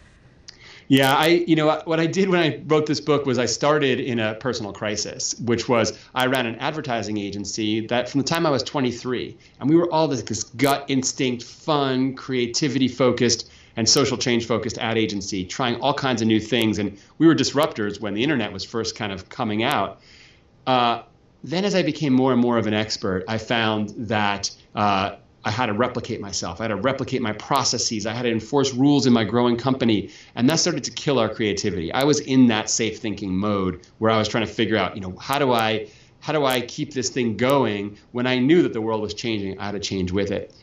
Yeah, 0.89 1.15
I 1.15 1.45
you 1.47 1.55
know 1.55 1.81
what 1.85 2.01
I 2.01 2.07
did 2.07 2.29
when 2.29 2.41
I 2.41 2.61
wrote 2.67 2.87
this 2.87 3.01
book 3.01 3.27
was 3.27 3.39
I 3.39 3.47
started 3.47 4.01
in 4.01 4.19
a 4.19 4.35
personal 4.35 4.73
crisis, 4.73 5.37
which 5.45 5.69
was 5.69 5.97
I 6.13 6.27
ran 6.27 6.45
an 6.45 6.57
advertising 6.57 7.19
agency 7.19 7.87
that 7.87 8.09
from 8.09 8.21
the 8.21 8.27
time 8.27 8.45
I 8.45 8.51
was 8.51 8.65
23, 8.65 9.37
and 9.61 9.71
we 9.71 9.77
were 9.77 9.91
all 9.93 10.09
this, 10.09 10.23
this 10.23 10.43
gut 10.43 10.85
instinct, 10.89 11.45
fun, 11.45 12.17
creativity 12.17 12.89
focused 12.89 13.49
and 13.77 13.89
social 13.89 14.17
change 14.17 14.47
focused 14.47 14.79
ad 14.79 14.99
agency, 14.99 15.45
trying 15.45 15.77
all 15.81 15.95
kinds 15.95 16.23
of 16.23 16.29
new 16.29 16.41
things. 16.41 16.79
And 16.79 16.99
we 17.19 17.27
were 17.27 17.35
disruptors 17.35 18.01
when 18.01 18.15
the 18.15 18.23
internet 18.23 18.53
was 18.53 18.65
first 18.65 18.97
kind 18.97 19.13
of 19.13 19.29
coming 19.29 19.63
out. 19.63 20.01
Uh, 20.67 21.03
then, 21.45 21.65
as 21.65 21.75
I 21.75 21.83
became 21.83 22.13
more 22.13 22.33
and 22.33 22.41
more 22.41 22.59
of 22.59 22.67
an 22.67 22.75
expert, 22.75 23.25
I 23.27 23.39
found 23.39 23.91
that 24.09 24.51
uh, 24.75 25.17
I 25.45 25.51
had 25.51 25.67
to 25.67 25.73
replicate 25.73 26.21
myself. 26.21 26.61
I 26.61 26.65
had 26.65 26.69
to 26.69 26.77
replicate 26.77 27.21
my 27.21 27.33
processes. 27.33 28.07
I 28.07 28.13
had 28.13 28.23
to 28.23 28.31
enforce 28.31 28.73
rules 28.73 29.07
in 29.07 29.13
my 29.13 29.25
growing 29.25 29.57
company. 29.57 30.11
And 30.37 30.49
that 30.49 30.61
started 30.61 30.85
to 30.85 30.93
kill 30.93 31.19
our 31.19 31.29
creativity. 31.29 31.93
I 31.93 32.05
was 32.05 32.21
in 32.21 32.47
that 32.49 32.71
safe 32.71 33.01
thinking 33.01 33.37
mode 33.37 33.81
where 33.99 34.11
I 34.11 34.19
was 34.19 34.29
trying 34.29 34.47
to 34.47 34.53
figure 34.53 34.77
out, 34.77 34.95
you 34.95 35.01
know, 35.01 35.17
how 35.19 35.39
do 35.39 35.53
I 35.53 35.89
how 36.21 36.33
do 36.33 36.45
I 36.45 36.61
keep 36.61 36.95
this 36.95 37.09
thing 37.09 37.37
going 37.37 37.99
when 38.13 38.29
I 38.29 38.39
knew 38.39 38.63
that 38.63 38.73
the 38.73 38.81
world 38.81 39.03
was 39.03 39.13
changing? 39.13 39.59
I 39.59 39.67
had 39.67 39.73
to 39.73 39.81
change 39.81 40.13
with 40.13 40.31
it. 40.31 40.55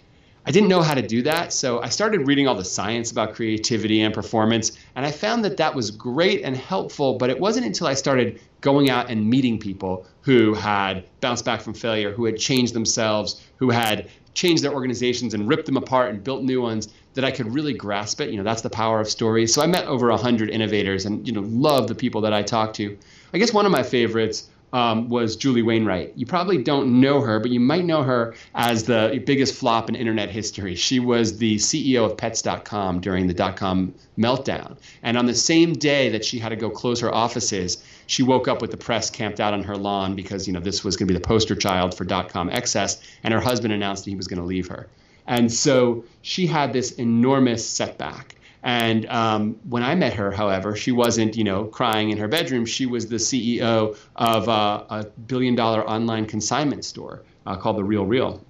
I 0.50 0.52
didn't 0.52 0.70
know 0.70 0.82
how 0.82 0.96
to 0.96 1.04
do 1.04 1.22
that. 1.22 1.54
So 1.54 1.80
I 1.80 1.90
started 1.90 2.26
reading 2.26 2.48
all 2.48 2.56
the 2.56 2.66
science 2.66 3.12
about 3.12 3.36
creativity 3.36 4.02
and 4.02 4.12
performance. 4.12 4.72
And 4.96 5.06
I 5.06 5.12
found 5.12 5.46
that 5.46 5.58
that 5.58 5.76
was 5.76 5.92
great 5.92 6.42
and 6.42 6.58
helpful. 6.58 7.20
But 7.20 7.30
it 7.30 7.40
wasn't 7.40 7.68
until 7.68 7.86
I 7.86 7.94
started 7.94 8.42
going 8.60 8.90
out 8.90 9.12
and 9.12 9.30
meeting 9.30 9.60
people 9.60 10.08
who 10.22 10.56
had 10.56 11.06
bounced 11.22 11.46
back 11.46 11.62
from 11.62 11.76
failure, 11.76 12.12
who 12.12 12.26
had 12.26 12.40
changed 12.40 12.74
themselves, 12.74 13.46
who 13.58 13.70
had 13.70 14.10
changed 14.34 14.64
their 14.64 14.74
organizations 14.74 15.36
and 15.36 15.48
ripped 15.48 15.68
them 15.68 15.78
apart 15.78 16.10
and 16.10 16.24
built 16.24 16.42
new 16.42 16.64
ones 16.64 16.88
that 17.14 17.24
I 17.24 17.30
could 17.30 17.54
really 17.54 17.74
grasp 17.74 18.20
it. 18.20 18.32
You 18.32 18.38
know, 18.38 18.44
that's 18.44 18.64
the 18.64 18.72
power 18.72 19.00
of 19.00 19.08
stories. 19.08 19.54
So 19.54 19.62
I 19.62 19.68
met 19.68 19.86
over 19.86 20.10
100 20.10 20.50
innovators 20.50 21.06
and, 21.06 21.28
you 21.28 21.34
know, 21.34 21.42
love 21.42 21.88
the 21.88 21.94
people 21.94 22.22
that 22.22 22.34
I 22.34 22.42
talked 22.42 22.76
to. 22.78 22.98
I 23.36 23.38
guess 23.38 23.54
one 23.54 23.68
of 23.68 23.72
my 23.72 23.84
favorites 23.84 24.50
um, 24.74 25.10
was 25.10 25.36
Julie 25.36 25.62
Wainwright. 25.62 26.14
You 26.16 26.26
probably 26.26 26.62
don't 26.62 27.00
know 27.02 27.22
her, 27.22 27.40
but 27.40 27.52
you 27.52 27.60
might 27.60 27.86
know 27.86 28.04
her 28.04 28.36
as 28.54 28.84
the 28.84 29.22
biggest 29.26 29.56
flop 29.56 29.90
in 29.90 29.96
internet 29.96 30.30
history. 30.30 30.76
She 30.76 31.00
was 31.00 31.38
the 31.38 31.56
CEO 31.58 32.06
of 32.06 32.18
Pets.com 32.18 33.02
during 33.02 33.28
the 33.28 33.34
dot 33.34 33.56
com 33.56 33.94
meltdown. 34.18 34.78
And 35.04 35.18
on 35.18 35.26
the 35.26 35.36
same 35.36 35.74
day 35.74 36.10
that 36.10 36.24
she 36.24 36.40
had 36.40 36.50
to 36.50 36.56
go 36.56 36.70
close 36.70 37.00
her 37.00 37.14
offices, 37.14 37.84
she 38.08 38.24
woke 38.24 38.48
up 38.48 38.62
with 38.62 38.72
the 38.72 38.78
press 38.78 39.10
camped 39.10 39.40
out 39.40 39.54
on 39.54 39.64
her 39.64 39.76
lawn 39.76 40.16
because 40.16 40.48
you 40.48 40.54
know 40.54 40.60
this 40.60 40.84
was 40.84 40.98
going 40.98 41.08
to 41.08 41.14
be 41.14 41.20
the 41.20 41.26
poster 41.26 41.56
child 41.56 41.96
for 41.96 42.06
dot 42.06 42.30
com 42.30 42.50
excess, 42.50 43.02
and 43.24 43.34
her 43.34 43.42
husband 43.42 43.74
announced 43.74 44.06
that 44.06 44.12
he 44.12 44.18
was 44.18 44.28
going 44.28 44.40
to 44.40 44.46
leave 44.46 44.68
her. 44.68 44.88
And 45.28 45.52
so 45.52 46.06
she 46.24 46.48
had 46.48 46.74
this 46.74 46.94
enormous 46.94 47.68
setback. 47.68 48.36
And 48.62 49.06
um, 49.06 49.58
when 49.70 49.84
I 49.84 49.96
met 49.96 50.14
her, 50.14 50.32
however, 50.32 50.76
she 50.76 50.92
wasn't, 50.92 51.38
you 51.38 51.44
know, 51.44 51.66
crying 51.66 52.10
in 52.10 52.18
her 52.18 52.28
bedroom. 52.28 52.66
She 52.66 52.86
was 52.86 53.08
the 53.08 53.16
CEO 53.16 53.98
of 54.16 54.50
uh, 54.50 54.84
a 54.90 55.04
billion-dollar 55.06 55.88
online 55.88 56.26
consignment 56.26 56.84
store 56.84 57.24
uh, 57.46 57.56
called 57.56 57.78
The 57.78 57.84
RealReal, 57.84 58.42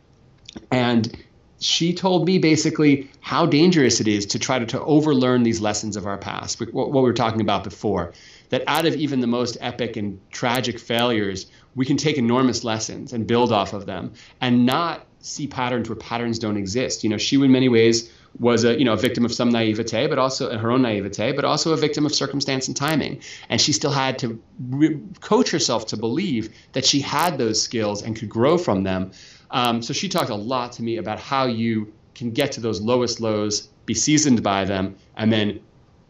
and 0.72 1.16
she 1.60 1.94
told 1.94 2.26
me 2.26 2.38
basically 2.38 3.10
how 3.20 3.46
dangerous 3.46 4.00
it 4.00 4.08
is 4.08 4.26
to 4.28 4.40
try 4.40 4.60
to, 4.60 4.66
to 4.66 4.80
overlearn 4.80 5.44
these 5.44 5.60
lessons 5.60 5.96
of 5.98 6.06
our 6.06 6.18
past, 6.18 6.60
what, 6.60 6.74
what 6.74 6.92
we 6.92 7.02
were 7.02 7.14
talking 7.14 7.42
about 7.42 7.64
before. 7.64 8.14
That 8.50 8.64
out 8.66 8.88
of 8.88 8.96
even 8.96 9.20
the 9.20 9.28
most 9.28 9.58
epic 9.62 9.96
and 9.96 10.20
tragic 10.32 10.80
failures, 10.80 11.48
we 11.76 11.86
can 11.86 11.98
take 11.98 12.18
enormous 12.18 12.64
lessons 12.64 13.14
and 13.14 13.28
build 13.28 13.52
off 13.52 13.74
of 13.74 13.86
them, 13.86 14.14
and 14.42 14.66
not 14.66 15.06
see 15.20 15.46
patterns 15.48 15.88
where 15.90 15.96
patterns 15.96 16.40
don't 16.40 16.58
exist. 16.58 17.04
You 17.04 17.10
know, 17.10 17.18
she 17.18 17.36
in 17.36 17.52
many 17.52 17.70
ways 17.70 18.12
was 18.38 18.64
a 18.64 18.78
you 18.78 18.86
know 18.86 18.94
a 18.94 18.98
victim 18.98 19.26
of 19.26 19.34
some 19.34 19.50
naivete, 19.50 20.08
but 20.08 20.20
also 20.20 20.58
her 20.58 20.72
own 20.72 20.82
naivete, 20.82 21.32
but 21.34 21.46
also 21.46 21.74
a 21.74 21.78
victim 21.78 22.06
of 22.06 22.14
circumstance 22.14 22.68
and 22.68 22.76
timing. 22.78 23.22
And 23.50 23.60
she 23.60 23.74
still 23.74 23.92
had 23.92 24.20
to 24.20 24.42
re- 24.70 25.00
coach 25.22 25.52
herself 25.52 25.88
to 25.88 25.98
believe 25.98 26.54
that 26.74 26.86
she 26.86 27.00
had 27.00 27.38
those 27.38 27.62
skills 27.62 28.04
and 28.04 28.16
could 28.16 28.30
grow 28.30 28.58
from 28.58 28.84
them. 28.84 29.12
Um, 29.52 29.82
so 29.82 29.94
she 29.94 30.10
talked 30.10 30.30
a 30.30 30.36
lot 30.36 30.74
to 30.74 30.84
me 30.84 30.98
about 30.98 31.20
how 31.20 31.46
you 31.46 31.92
can 32.14 32.32
get 32.32 32.52
to 32.54 32.62
those 32.62 32.82
lowest 32.82 33.20
lows, 33.20 33.70
be 33.86 33.94
seasoned 33.94 34.44
by 34.44 34.66
them, 34.66 34.96
and 35.18 35.32
then 35.32 35.60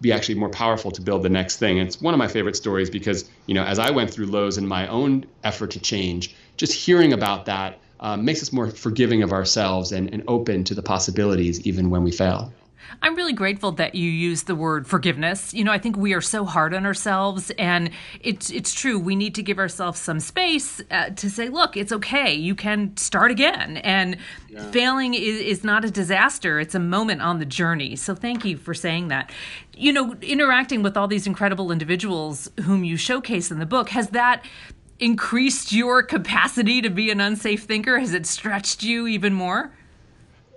be 0.01 0.11
actually 0.11 0.35
more 0.35 0.49
powerful 0.49 0.91
to 0.91 1.01
build 1.01 1.23
the 1.23 1.29
next 1.29 1.57
thing. 1.57 1.79
And 1.79 1.87
it's 1.87 2.01
one 2.01 2.13
of 2.13 2.17
my 2.17 2.27
favorite 2.27 2.55
stories 2.55 2.89
because 2.89 3.29
you 3.45 3.53
know 3.53 3.63
as 3.63 3.79
I 3.79 3.91
went 3.91 4.11
through 4.11 4.27
lows 4.27 4.57
in 4.57 4.67
my 4.67 4.87
own 4.87 5.25
effort 5.43 5.71
to 5.71 5.79
change, 5.79 6.35
just 6.57 6.73
hearing 6.73 7.13
about 7.13 7.45
that 7.45 7.79
um, 7.99 8.25
makes 8.25 8.41
us 8.41 8.51
more 8.51 8.69
forgiving 8.69 9.23
of 9.23 9.31
ourselves 9.31 9.91
and, 9.91 10.13
and 10.13 10.23
open 10.27 10.63
to 10.65 10.73
the 10.73 10.83
possibilities 10.83 11.59
even 11.61 11.89
when 11.89 12.03
we 12.03 12.11
fail. 12.11 12.51
I'm 13.01 13.15
really 13.15 13.33
grateful 13.33 13.71
that 13.73 13.95
you 13.95 14.09
use 14.09 14.43
the 14.43 14.55
word 14.55 14.87
forgiveness. 14.87 15.53
You 15.53 15.63
know, 15.63 15.71
I 15.71 15.77
think 15.77 15.95
we 15.95 16.13
are 16.13 16.21
so 16.21 16.45
hard 16.45 16.73
on 16.73 16.85
ourselves, 16.85 17.51
and 17.51 17.91
it's 18.21 18.49
it's 18.49 18.73
true. 18.73 18.99
We 18.99 19.15
need 19.15 19.35
to 19.35 19.43
give 19.43 19.59
ourselves 19.59 19.99
some 19.99 20.19
space 20.19 20.81
uh, 20.91 21.11
to 21.11 21.29
say, 21.29 21.49
"Look, 21.49 21.77
it's 21.77 21.91
okay. 21.91 22.33
You 22.33 22.55
can 22.55 22.95
start 22.97 23.31
again." 23.31 23.77
And 23.77 24.17
yeah. 24.49 24.69
failing 24.71 25.13
is, 25.13 25.39
is 25.39 25.63
not 25.63 25.85
a 25.85 25.91
disaster; 25.91 26.59
it's 26.59 26.75
a 26.75 26.79
moment 26.79 27.21
on 27.21 27.39
the 27.39 27.45
journey. 27.45 27.95
So, 27.95 28.15
thank 28.15 28.43
you 28.43 28.57
for 28.57 28.73
saying 28.73 29.09
that. 29.09 29.31
You 29.75 29.93
know, 29.93 30.15
interacting 30.21 30.83
with 30.83 30.97
all 30.97 31.07
these 31.07 31.25
incredible 31.25 31.71
individuals 31.71 32.49
whom 32.63 32.83
you 32.83 32.97
showcase 32.97 33.49
in 33.51 33.59
the 33.59 33.65
book 33.65 33.89
has 33.89 34.09
that 34.09 34.43
increased 34.99 35.71
your 35.71 36.03
capacity 36.03 36.81
to 36.81 36.89
be 36.89 37.09
an 37.11 37.21
unsafe 37.21 37.63
thinker? 37.63 37.99
Has 37.99 38.13
it 38.13 38.25
stretched 38.25 38.83
you 38.83 39.07
even 39.07 39.33
more? 39.33 39.71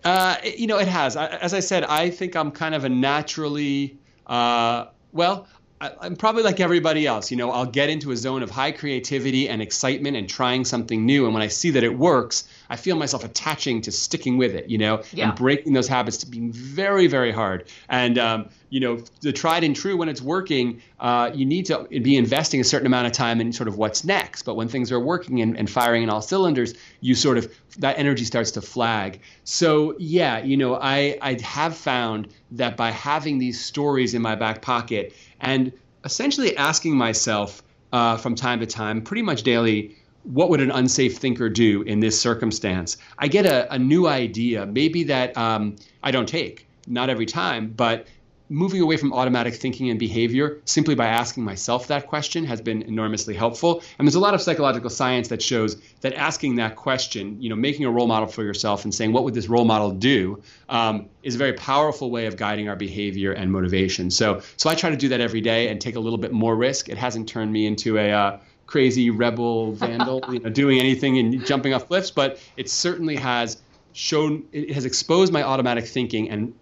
Uh, 0.04 0.36
you 0.44 0.66
know, 0.66 0.78
it 0.78 0.88
has. 0.88 1.16
I, 1.16 1.26
as 1.28 1.54
I 1.54 1.60
said, 1.60 1.84
I 1.84 2.10
think 2.10 2.34
I'm 2.34 2.50
kind 2.50 2.74
of 2.74 2.84
a 2.84 2.88
naturally, 2.88 3.98
uh, 4.26 4.86
well, 5.12 5.46
I, 5.82 6.06
am 6.06 6.14
probably 6.14 6.44
like 6.44 6.60
everybody 6.60 7.06
else. 7.06 7.30
You 7.32 7.36
know, 7.36 7.50
I'll 7.50 7.66
get 7.66 7.90
into 7.90 8.12
a 8.12 8.16
zone 8.16 8.44
of 8.44 8.50
high 8.50 8.70
creativity 8.70 9.48
and 9.48 9.60
excitement 9.60 10.16
and 10.16 10.28
trying 10.28 10.64
something 10.64 11.04
new. 11.04 11.24
And 11.24 11.34
when 11.34 11.42
I 11.42 11.48
see 11.48 11.70
that 11.70 11.82
it 11.82 11.98
works, 11.98 12.44
I 12.70 12.76
feel 12.76 12.94
myself 12.94 13.24
attaching 13.24 13.82
to 13.82 13.92
sticking 13.92 14.38
with 14.38 14.54
it, 14.54 14.70
you 14.70 14.78
know, 14.78 15.02
yeah. 15.12 15.28
and 15.28 15.36
breaking 15.36 15.72
those 15.72 15.88
habits 15.88 16.18
to 16.18 16.26
being 16.26 16.52
very, 16.52 17.08
very 17.08 17.32
hard. 17.32 17.68
And, 17.88 18.16
um, 18.16 18.48
you 18.70 18.78
know, 18.78 19.02
the 19.20 19.32
tried 19.32 19.64
and 19.64 19.74
true, 19.74 19.96
when 19.96 20.08
it's 20.08 20.22
working, 20.22 20.80
uh, 21.00 21.30
you 21.34 21.44
need 21.44 21.66
to 21.66 21.82
be 21.88 22.16
investing 22.16 22.60
a 22.60 22.64
certain 22.64 22.86
amount 22.86 23.08
of 23.08 23.12
time 23.12 23.40
in 23.40 23.52
sort 23.52 23.68
of 23.68 23.76
what's 23.76 24.04
next. 24.04 24.44
But 24.44 24.54
when 24.54 24.68
things 24.68 24.92
are 24.92 25.00
working 25.00 25.42
and, 25.42 25.58
and 25.58 25.68
firing 25.68 26.04
in 26.04 26.10
all 26.10 26.22
cylinders, 26.22 26.74
you 27.00 27.16
sort 27.16 27.38
of, 27.38 27.52
that 27.78 27.98
energy 27.98 28.24
starts 28.24 28.52
to 28.52 28.62
flag. 28.62 29.20
So, 29.44 29.96
yeah, 29.98 30.38
you 30.38 30.56
know, 30.56 30.76
I, 30.76 31.18
I 31.20 31.38
have 31.42 31.76
found 31.76 32.28
that 32.52 32.76
by 32.76 32.90
having 32.90 33.38
these 33.38 33.62
stories 33.62 34.14
in 34.14 34.22
my 34.22 34.36
back 34.36 34.62
pocket 34.62 35.14
and 35.42 35.72
essentially 36.04 36.56
asking 36.56 36.96
myself, 36.96 37.62
uh, 37.92 38.16
from 38.16 38.34
time 38.34 38.60
to 38.60 38.66
time, 38.66 39.02
pretty 39.02 39.22
much 39.22 39.42
daily, 39.42 39.94
what 40.24 40.48
would 40.48 40.60
an 40.60 40.70
unsafe 40.70 41.18
thinker 41.18 41.48
do 41.48 41.82
in 41.82 42.00
this 42.00 42.18
circumstance? 42.18 42.96
I 43.18 43.28
get 43.28 43.44
a, 43.44 43.72
a 43.72 43.78
new 43.78 44.06
idea, 44.06 44.64
maybe 44.66 45.04
that 45.04 45.36
um, 45.36 45.76
I 46.02 46.10
don't 46.10 46.28
take, 46.28 46.66
not 46.86 47.10
every 47.10 47.26
time, 47.26 47.72
but 47.76 48.06
moving 48.52 48.82
away 48.82 48.98
from 48.98 49.12
automatic 49.14 49.54
thinking 49.54 49.88
and 49.88 49.98
behavior 49.98 50.60
simply 50.66 50.94
by 50.94 51.06
asking 51.06 51.42
myself 51.42 51.86
that 51.88 52.06
question 52.06 52.44
has 52.44 52.60
been 52.60 52.82
enormously 52.82 53.34
helpful. 53.34 53.82
And 53.98 54.06
there's 54.06 54.14
a 54.14 54.20
lot 54.20 54.34
of 54.34 54.42
psychological 54.42 54.90
science 54.90 55.28
that 55.28 55.40
shows 55.40 55.76
that 56.02 56.12
asking 56.14 56.56
that 56.56 56.76
question, 56.76 57.40
you 57.40 57.48
know, 57.48 57.56
making 57.56 57.86
a 57.86 57.90
role 57.90 58.06
model 58.06 58.28
for 58.28 58.44
yourself 58.44 58.84
and 58.84 58.94
saying, 58.94 59.12
what 59.12 59.24
would 59.24 59.32
this 59.32 59.48
role 59.48 59.64
model 59.64 59.90
do, 59.90 60.42
um, 60.68 61.08
is 61.22 61.34
a 61.34 61.38
very 61.38 61.54
powerful 61.54 62.10
way 62.10 62.26
of 62.26 62.36
guiding 62.36 62.68
our 62.68 62.76
behavior 62.76 63.32
and 63.32 63.50
motivation. 63.50 64.10
So, 64.10 64.42
so 64.58 64.68
I 64.68 64.74
try 64.74 64.90
to 64.90 64.96
do 64.96 65.08
that 65.08 65.20
every 65.20 65.40
day 65.40 65.68
and 65.68 65.80
take 65.80 65.96
a 65.96 66.00
little 66.00 66.18
bit 66.18 66.32
more 66.32 66.54
risk. 66.54 66.90
It 66.90 66.98
hasn't 66.98 67.28
turned 67.28 67.52
me 67.52 67.66
into 67.66 67.96
a 67.96 68.10
uh, 68.10 68.38
crazy 68.66 69.08
rebel 69.08 69.72
vandal, 69.72 70.22
you 70.30 70.40
know, 70.40 70.50
doing 70.50 70.78
anything 70.78 71.18
and 71.18 71.44
jumping 71.46 71.72
off 71.72 71.86
cliffs, 71.88 72.10
but 72.10 72.38
it 72.58 72.68
certainly 72.68 73.16
has 73.16 73.62
shown, 73.94 74.44
it 74.52 74.72
has 74.72 74.84
exposed 74.84 75.32
my 75.32 75.42
automatic 75.42 75.86
thinking 75.86 76.28
and 76.30 76.54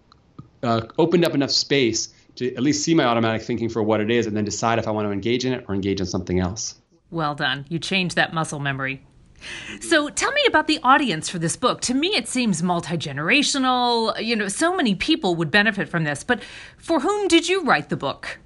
uh, 0.63 0.81
opened 0.97 1.25
up 1.25 1.33
enough 1.33 1.51
space 1.51 2.13
to 2.35 2.53
at 2.55 2.63
least 2.63 2.83
see 2.83 2.93
my 2.93 3.03
automatic 3.03 3.41
thinking 3.41 3.69
for 3.69 3.83
what 3.83 3.99
it 3.99 4.09
is 4.09 4.25
and 4.25 4.35
then 4.35 4.45
decide 4.45 4.79
if 4.79 4.87
I 4.87 4.91
want 4.91 5.07
to 5.07 5.11
engage 5.11 5.45
in 5.45 5.53
it 5.53 5.65
or 5.67 5.75
engage 5.75 5.99
in 5.99 6.05
something 6.05 6.39
else. 6.39 6.75
Well 7.09 7.35
done. 7.35 7.65
You 7.69 7.77
changed 7.79 8.15
that 8.15 8.33
muscle 8.33 8.59
memory. 8.59 9.05
So 9.79 10.09
tell 10.09 10.31
me 10.31 10.41
about 10.47 10.67
the 10.67 10.79
audience 10.83 11.27
for 11.27 11.39
this 11.39 11.55
book. 11.55 11.81
To 11.81 11.93
me, 11.93 12.09
it 12.09 12.27
seems 12.27 12.61
multi 12.61 12.95
generational. 12.95 14.23
You 14.23 14.35
know, 14.35 14.47
so 14.47 14.75
many 14.75 14.95
people 14.95 15.35
would 15.35 15.51
benefit 15.51 15.89
from 15.89 16.03
this. 16.03 16.23
But 16.23 16.41
for 16.77 16.99
whom 16.99 17.27
did 17.27 17.49
you 17.49 17.63
write 17.63 17.89
the 17.89 17.97
book? 17.97 18.39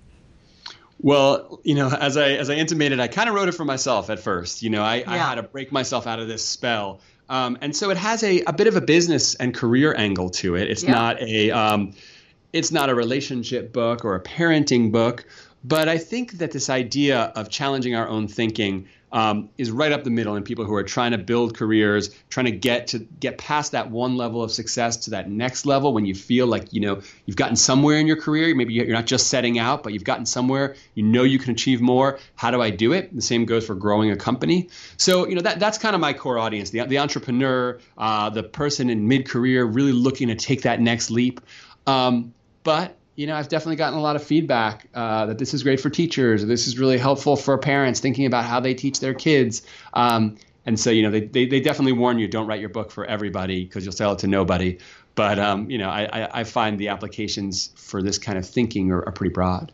Well, 1.00 1.60
you 1.64 1.76
know, 1.76 1.90
as 1.90 2.18
I 2.18 2.32
as 2.32 2.50
I 2.50 2.56
intimated, 2.56 3.00
I 3.00 3.08
kind 3.08 3.30
of 3.30 3.36
wrote 3.36 3.50
it 3.50 3.54
for 3.54 3.66
myself 3.66 4.10
at 4.10 4.20
first. 4.20 4.64
You 4.64 4.70
know, 4.70 4.82
I, 4.82 4.98
yeah. 4.98 5.12
I 5.12 5.18
had 5.18 5.36
to 5.36 5.44
break 5.44 5.72
myself 5.72 6.08
out 6.08 6.20
of 6.20 6.28
this 6.28 6.44
spell, 6.44 7.02
um, 7.30 7.58
and 7.62 7.76
so 7.76 7.90
it 7.90 7.98
has 7.98 8.24
a, 8.24 8.42
a 8.42 8.54
bit 8.54 8.68
of 8.68 8.76
a 8.76 8.82
business 8.82 9.36
and 9.36 9.54
career 9.54 9.96
angle 9.98 10.30
to 10.32 10.56
it. 10.56 10.70
It's 10.70 10.84
yeah. 10.84 10.92
not 10.92 11.22
a 11.22 11.52
um, 11.52 11.94
it's 12.54 12.72
not 12.72 12.90
a 12.90 12.96
relationship 12.96 13.74
book 13.74 14.06
or 14.06 14.16
a 14.16 14.22
parenting 14.22 14.92
book, 14.92 15.26
but 15.64 15.90
I 15.90 15.98
think 15.98 16.34
that 16.34 16.52
this 16.52 16.70
idea 16.70 17.34
of 17.36 17.50
challenging 17.50 17.96
our 17.96 18.08
own 18.08 18.28
thinking 18.28 18.88
um, 19.16 19.50
is 19.58 19.72
right 19.72 19.94
up 19.94 20.04
the 20.04 20.10
middle 20.10 20.36
in 20.36 20.44
people 20.44 20.66
who 20.66 20.76
are 20.76 20.84
trying 20.84 21.12
to 21.12 21.18
build 21.18 21.58
careers, 21.58 22.10
trying 22.30 22.48
to 22.48 22.52
get 22.52 22.88
to 22.88 23.00
get 23.00 23.38
past 23.38 23.72
that 23.72 23.90
one 23.90 24.18
level 24.18 24.44
of 24.44 24.52
success 24.52 24.98
to 24.98 25.12
that 25.12 25.30
next 25.30 25.66
level 25.66 25.94
when 25.94 26.06
you 26.06 26.14
feel 26.14 26.48
like 26.48 26.74
you 26.74 26.82
know 26.82 27.02
you've 27.26 27.38
gotten 27.38 27.56
somewhere 27.56 27.98
in 27.98 28.08
your 28.08 28.18
career. 28.18 28.54
Maybe 28.54 28.74
you're 28.74 28.88
not 28.88 29.06
just 29.06 29.28
setting 29.28 29.58
out, 29.58 29.84
but 29.84 29.94
you've 29.94 30.04
gotten 30.04 30.26
somewhere. 30.26 30.76
You 30.96 31.04
know 31.04 31.24
you 31.24 31.40
can 31.40 31.52
achieve 31.52 31.80
more. 31.80 32.20
How 32.36 32.52
do 32.52 32.62
I 32.62 32.70
do 32.70 32.92
it? 32.92 33.16
The 33.16 33.22
same 33.22 33.46
goes 33.46 33.66
for 33.66 33.74
growing 33.74 34.12
a 34.12 34.18
company. 34.18 34.70
So 34.98 35.26
you 35.26 35.36
know 35.36 35.42
that 35.44 35.62
that's 35.62 35.78
kind 35.78 35.96
of 35.96 36.02
my 36.02 36.12
core 36.12 36.38
audience: 36.38 36.72
the 36.72 36.84
the 36.84 36.98
entrepreneur, 36.98 37.80
uh, 37.98 38.30
the 38.32 38.44
person 38.44 38.90
in 38.90 39.08
mid 39.08 39.30
career, 39.30 39.64
really 39.64 39.94
looking 39.94 40.28
to 40.28 40.36
take 40.36 40.64
that 40.64 40.82
next 40.82 41.10
leap. 41.10 41.40
Um, 41.88 42.34
but 42.64 42.98
you 43.16 43.28
know, 43.28 43.36
I've 43.36 43.48
definitely 43.48 43.78
gotten 43.78 43.98
a 43.98 44.02
lot 44.02 44.16
of 44.16 44.24
feedback 44.24 44.88
uh, 44.94 45.28
that 45.28 45.38
this 45.38 45.54
is 45.54 45.64
great 45.64 45.80
for 45.80 45.90
teachers. 45.90 46.46
This 46.46 46.68
is 46.68 46.78
really 46.78 46.98
helpful 46.98 47.36
for 47.36 47.58
parents 47.58 48.00
thinking 48.00 48.26
about 48.26 48.46
how 48.46 48.60
they 48.60 48.74
teach 48.74 49.00
their 49.00 49.14
kids. 49.14 49.62
Um, 49.94 50.38
and 50.66 50.80
so, 50.80 50.90
you 50.90 51.04
know, 51.04 51.12
they, 51.12 51.22
they, 51.22 51.46
they, 51.46 51.60
definitely 51.60 51.94
warn 51.94 52.18
you 52.18 52.28
don't 52.28 52.48
write 52.48 52.60
your 52.60 52.70
book 52.70 52.92
for 52.92 53.06
everybody 53.06 53.64
because 53.64 53.86
you'll 53.86 53.94
sell 53.94 54.14
it 54.14 54.20
to 54.20 54.28
nobody. 54.28 54.80
But, 55.14 55.40
um, 55.40 55.70
you 55.70 55.78
know, 55.78 55.90
I, 55.90 56.40
I, 56.40 56.44
find 56.44 56.78
the 56.78 56.90
applications 56.90 57.72
for 57.76 58.02
this 58.02 58.18
kind 58.18 58.38
of 58.38 58.46
thinking 58.46 58.92
are, 58.92 59.06
are 59.06 59.12
pretty 59.12 59.32
broad. 59.32 59.72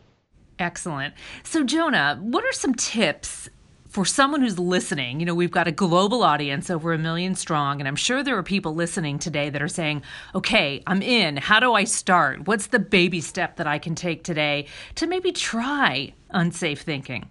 Excellent. 0.59 1.15
So, 1.43 1.63
Jonah, 1.63 2.19
what 2.21 2.43
are 2.43 2.51
some 2.51 2.75
tips 2.75 3.49
for 3.91 4.05
someone 4.05 4.39
who's 4.39 4.57
listening, 4.57 5.19
you 5.19 5.25
know, 5.25 5.35
we've 5.35 5.51
got 5.51 5.67
a 5.67 5.71
global 5.71 6.23
audience 6.23 6.69
over 6.69 6.93
a 6.93 6.97
million 6.97 7.35
strong, 7.35 7.81
and 7.81 7.87
I'm 7.89 7.97
sure 7.97 8.23
there 8.23 8.37
are 8.37 8.43
people 8.43 8.73
listening 8.73 9.19
today 9.19 9.49
that 9.49 9.61
are 9.61 9.67
saying, 9.67 10.01
okay, 10.33 10.81
I'm 10.87 11.01
in. 11.01 11.35
How 11.35 11.59
do 11.59 11.73
I 11.73 11.83
start? 11.83 12.47
What's 12.47 12.67
the 12.67 12.79
baby 12.79 13.19
step 13.19 13.57
that 13.57 13.67
I 13.67 13.79
can 13.79 13.93
take 13.93 14.23
today 14.23 14.67
to 14.95 15.07
maybe 15.07 15.33
try 15.33 16.13
unsafe 16.29 16.81
thinking? 16.81 17.29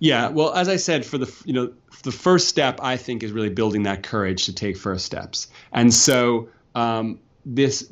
Yeah, 0.00 0.28
well, 0.28 0.52
as 0.54 0.68
I 0.68 0.74
said, 0.74 1.06
for 1.06 1.18
the 1.18 1.32
you 1.44 1.52
know 1.52 1.72
the 2.02 2.10
first 2.10 2.48
step, 2.48 2.80
I 2.82 2.96
think 2.96 3.22
is 3.22 3.30
really 3.30 3.48
building 3.48 3.84
that 3.84 4.02
courage 4.02 4.46
to 4.46 4.52
take 4.52 4.76
first 4.76 5.06
steps, 5.06 5.46
and 5.72 5.94
so 5.94 6.48
um, 6.74 7.20
this 7.46 7.88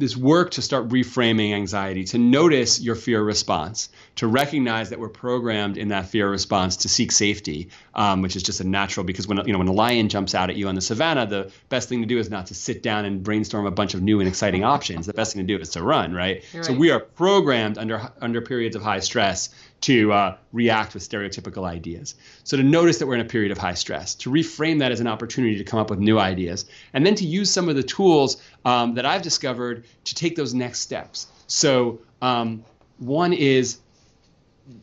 this 0.00 0.16
work 0.16 0.52
to 0.52 0.62
start 0.62 0.88
reframing 0.88 1.52
anxiety, 1.52 2.04
to 2.04 2.18
notice 2.18 2.80
your 2.80 2.94
fear 2.94 3.22
response, 3.22 3.90
to 4.16 4.26
recognize 4.26 4.90
that 4.90 4.98
we're 4.98 5.10
programmed 5.10 5.76
in 5.76 5.88
that 5.88 6.08
fear 6.08 6.28
response 6.28 6.78
to 6.78 6.88
seek 6.88 7.12
safety, 7.12 7.68
um, 7.94 8.22
which 8.22 8.34
is 8.34 8.42
just 8.42 8.60
a 8.60 8.64
natural 8.64 9.04
because 9.04 9.28
when 9.28 9.38
you 9.46 9.52
know 9.52 9.58
when 9.58 9.68
a 9.68 9.72
lion 9.72 10.08
jumps 10.08 10.34
out 10.34 10.50
at 10.50 10.56
you 10.56 10.68
on 10.68 10.74
the 10.74 10.80
savannah, 10.80 11.26
the 11.26 11.52
best 11.68 11.88
thing 11.88 12.00
to 12.00 12.06
do 12.06 12.18
is 12.18 12.30
not 12.30 12.46
to 12.46 12.54
sit 12.54 12.82
down 12.82 13.04
and 13.04 13.22
brainstorm 13.22 13.66
a 13.66 13.70
bunch 13.70 13.94
of 13.94 14.02
new 14.02 14.20
and 14.20 14.28
exciting 14.28 14.64
options. 14.74 15.06
The 15.06 15.12
best 15.12 15.34
thing 15.34 15.46
to 15.46 15.56
do 15.56 15.60
is 15.60 15.68
to 15.70 15.82
run, 15.82 16.14
right? 16.14 16.44
right. 16.54 16.64
So 16.64 16.72
we 16.72 16.90
are 16.90 17.00
programmed 17.00 17.76
under 17.76 18.10
under 18.20 18.40
periods 18.40 18.76
of 18.76 18.82
high 18.82 19.00
stress 19.00 19.50
to 19.80 20.12
uh, 20.12 20.36
react 20.52 20.94
with 20.94 21.08
stereotypical 21.08 21.64
ideas. 21.64 22.14
So 22.44 22.56
to 22.56 22.62
notice 22.62 22.98
that 22.98 23.06
we're 23.06 23.14
in 23.14 23.20
a 23.20 23.24
period 23.24 23.50
of 23.50 23.58
high 23.58 23.74
stress, 23.74 24.14
to 24.16 24.30
reframe 24.30 24.78
that 24.80 24.92
as 24.92 25.00
an 25.00 25.06
opportunity 25.06 25.56
to 25.56 25.64
come 25.64 25.80
up 25.80 25.90
with 25.90 25.98
new 25.98 26.18
ideas, 26.18 26.66
and 26.92 27.06
then 27.06 27.14
to 27.16 27.24
use 27.24 27.50
some 27.50 27.68
of 27.68 27.76
the 27.76 27.82
tools 27.82 28.42
um, 28.64 28.94
that 28.94 29.06
I've 29.06 29.22
discovered 29.22 29.84
to 30.04 30.14
take 30.14 30.36
those 30.36 30.54
next 30.54 30.80
steps. 30.80 31.28
So 31.46 32.00
um, 32.20 32.64
one 32.98 33.32
is 33.32 33.78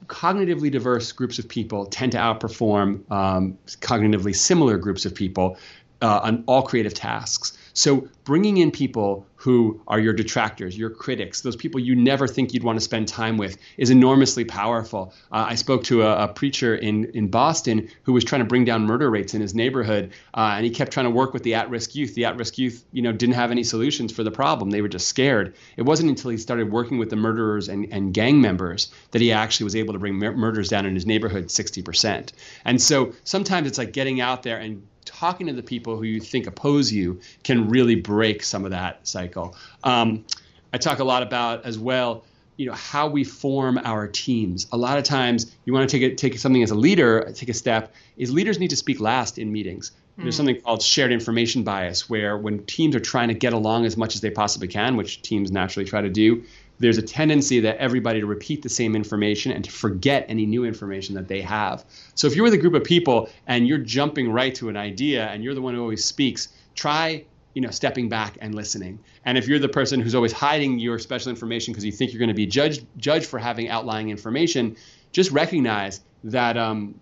cognitively 0.08 0.72
diverse 0.72 1.12
groups 1.12 1.40
of 1.40 1.48
people 1.48 1.86
tend 1.86 2.12
to 2.14 2.18
outperform 2.18 3.10
um, 3.12 3.58
cognitively 3.82 4.36
similar 4.36 4.78
groups 4.78 5.06
of 5.06 5.14
people 5.14 5.58
uh, 6.02 6.20
on 6.24 6.44
all 6.48 6.62
creative 6.62 6.94
tasks. 6.94 7.57
So 7.78 8.08
bringing 8.24 8.58
in 8.58 8.72
people 8.72 9.28
who 9.36 9.80
are 9.88 10.00
your 10.00 10.12
detractors, 10.12 10.76
your 10.76 10.90
critics, 10.90 11.42
those 11.42 11.56
people 11.56 11.80
you 11.80 11.96
never 11.96 12.28
think 12.28 12.52
you'd 12.52 12.64
want 12.64 12.78
to 12.78 12.82
spend 12.82 13.08
time 13.08 13.38
with 13.38 13.56
is 13.78 13.92
enormously 13.92 14.44
powerful. 14.44 15.14
Uh, 15.32 15.46
I 15.50 15.54
spoke 15.54 15.84
to 15.84 16.02
a, 16.02 16.24
a, 16.24 16.28
preacher 16.28 16.76
in, 16.76 17.06
in 17.14 17.28
Boston 17.28 17.88
who 18.02 18.14
was 18.14 18.24
trying 18.24 18.42
to 18.42 18.48
bring 18.48 18.66
down 18.66 18.88
murder 18.88 19.12
rates 19.12 19.36
in 19.36 19.42
his 19.42 19.54
neighborhood, 19.54 20.12
uh, 20.34 20.54
and 20.56 20.66
he 20.66 20.72
kept 20.72 20.92
trying 20.92 21.06
to 21.06 21.12
work 21.12 21.34
with 21.34 21.44
the 21.44 21.54
at-risk 21.54 21.94
youth. 21.94 22.16
The 22.16 22.26
at-risk 22.26 22.58
youth, 22.58 22.84
you 22.94 23.04
know, 23.04 23.12
didn't 23.12 23.36
have 23.36 23.52
any 23.52 23.64
solutions 23.64 24.12
for 24.12 24.24
the 24.24 24.32
problem. 24.32 24.72
They 24.72 24.82
were 24.82 24.88
just 24.88 25.08
scared. 25.08 25.54
It 25.78 25.84
wasn't 25.84 26.10
until 26.10 26.32
he 26.32 26.38
started 26.38 26.72
working 26.72 26.98
with 26.98 27.12
the 27.12 27.16
murderers 27.16 27.70
and, 27.70 27.88
and 27.94 28.12
gang 28.12 28.42
members 28.42 28.92
that 29.12 29.22
he 29.22 29.32
actually 29.32 29.66
was 29.66 29.76
able 29.76 29.94
to 29.94 30.00
bring 30.00 30.16
mur- 30.16 30.36
murders 30.36 30.70
down 30.70 30.88
in 30.88 30.96
his 30.96 31.06
neighborhood 31.06 31.50
60%. 31.50 32.32
And 32.66 32.82
so 32.82 33.14
sometimes 33.24 33.68
it's 33.68 33.78
like 33.78 33.94
getting 33.94 34.20
out 34.20 34.42
there 34.42 34.58
and 34.58 34.82
talking 35.08 35.48
to 35.48 35.54
the 35.54 35.64
people 35.64 35.96
who 35.96 36.04
you 36.04 36.20
think 36.20 36.46
oppose 36.46 36.92
you 36.92 37.20
can 37.44 37.70
really 37.70 37.96
break 37.96 38.44
some 38.44 38.66
of 38.66 38.72
that 38.72 39.08
cycle. 39.08 39.56
Um, 39.84 40.26
I 40.74 40.78
talk 40.78 41.00
a 41.00 41.04
lot 41.04 41.24
about 41.24 41.66
as 41.66 41.80
well, 41.80 42.24
you 42.58 42.68
know, 42.68 42.74
how 42.74 43.08
we 43.08 43.24
form 43.24 43.80
our 43.84 44.08
teams. 44.08 44.68
A 44.72 44.78
lot 44.78 44.98
of 44.98 45.04
times, 45.04 45.56
you 45.66 45.74
want 45.74 45.90
to 45.90 46.00
take 46.00 46.12
it, 46.12 46.18
take 46.18 46.38
something 46.38 46.62
as 46.62 46.72
a 46.72 46.76
leader, 46.76 47.32
take 47.34 47.50
a 47.50 47.54
step. 47.54 47.94
Is 48.18 48.32
leaders 48.32 48.60
need 48.60 48.70
to 48.70 48.76
speak 48.76 49.00
last 49.00 49.40
in 49.40 49.52
meetings. 49.52 49.92
Mm. 50.20 50.24
There's 50.24 50.36
something 50.36 50.60
called 50.62 50.82
shared 50.82 51.12
information 51.12 51.64
bias, 51.64 52.10
where 52.10 52.38
when 52.38 52.66
teams 52.66 52.96
are 52.96 53.00
trying 53.00 53.30
to 53.30 53.34
get 53.34 53.54
along 53.54 53.86
as 53.86 53.96
much 53.96 54.16
as 54.16 54.22
they 54.22 54.32
possibly 54.32 54.68
can, 54.68 54.98
which 54.98 55.22
teams 55.22 55.52
naturally 55.52 55.88
try 55.88 56.02
to 56.02 56.10
do, 56.10 56.44
there's 56.80 56.98
a 56.98 57.02
tendency 57.02 57.60
that 57.62 57.78
everybody 57.78 58.20
to 58.20 58.26
repeat 58.26 58.62
the 58.62 58.70
same 58.70 58.96
information 58.96 59.52
and 59.52 59.64
to 59.66 59.72
forget 59.72 60.26
any 60.28 60.46
new 60.46 60.64
information 60.64 61.16
that 61.16 61.28
they 61.28 61.42
have. 61.42 61.86
So 62.16 62.28
if 62.28 62.36
you're 62.36 62.44
with 62.44 62.54
a 62.54 62.58
group 62.58 62.74
of 62.74 62.84
people 62.84 63.30
and 63.48 63.68
you're 63.68 63.80
jumping 63.80 64.32
right 64.32 64.54
to 64.56 64.70
an 64.70 64.78
idea 64.78 65.28
and 65.28 65.44
you're 65.44 65.56
the 65.56 65.62
one 65.62 65.74
who 65.74 65.82
always 65.82 66.06
speaks, 66.06 66.50
try 66.76 67.26
you 67.54 67.62
know 67.62 67.72
stepping 67.72 68.08
back 68.08 68.38
and 68.40 68.54
listening. 68.54 69.00
And 69.26 69.36
if 69.36 69.48
you're 69.48 69.58
the 69.58 69.68
person 69.68 70.00
who's 70.00 70.14
always 70.14 70.32
hiding 70.32 70.78
your 70.78 71.00
special 71.00 71.32
information 71.32 71.74
because 71.74 71.84
you 71.84 71.92
think 71.92 72.14
you're 72.14 72.20
going 72.20 72.28
to 72.28 72.36
be 72.36 72.46
judged 72.46 72.86
judged 72.98 73.26
for 73.26 73.40
having 73.40 73.68
outlying 73.68 74.10
information, 74.10 74.76
just 75.12 75.32
recognize 75.32 76.02
that 76.24 76.56
um, 76.56 77.00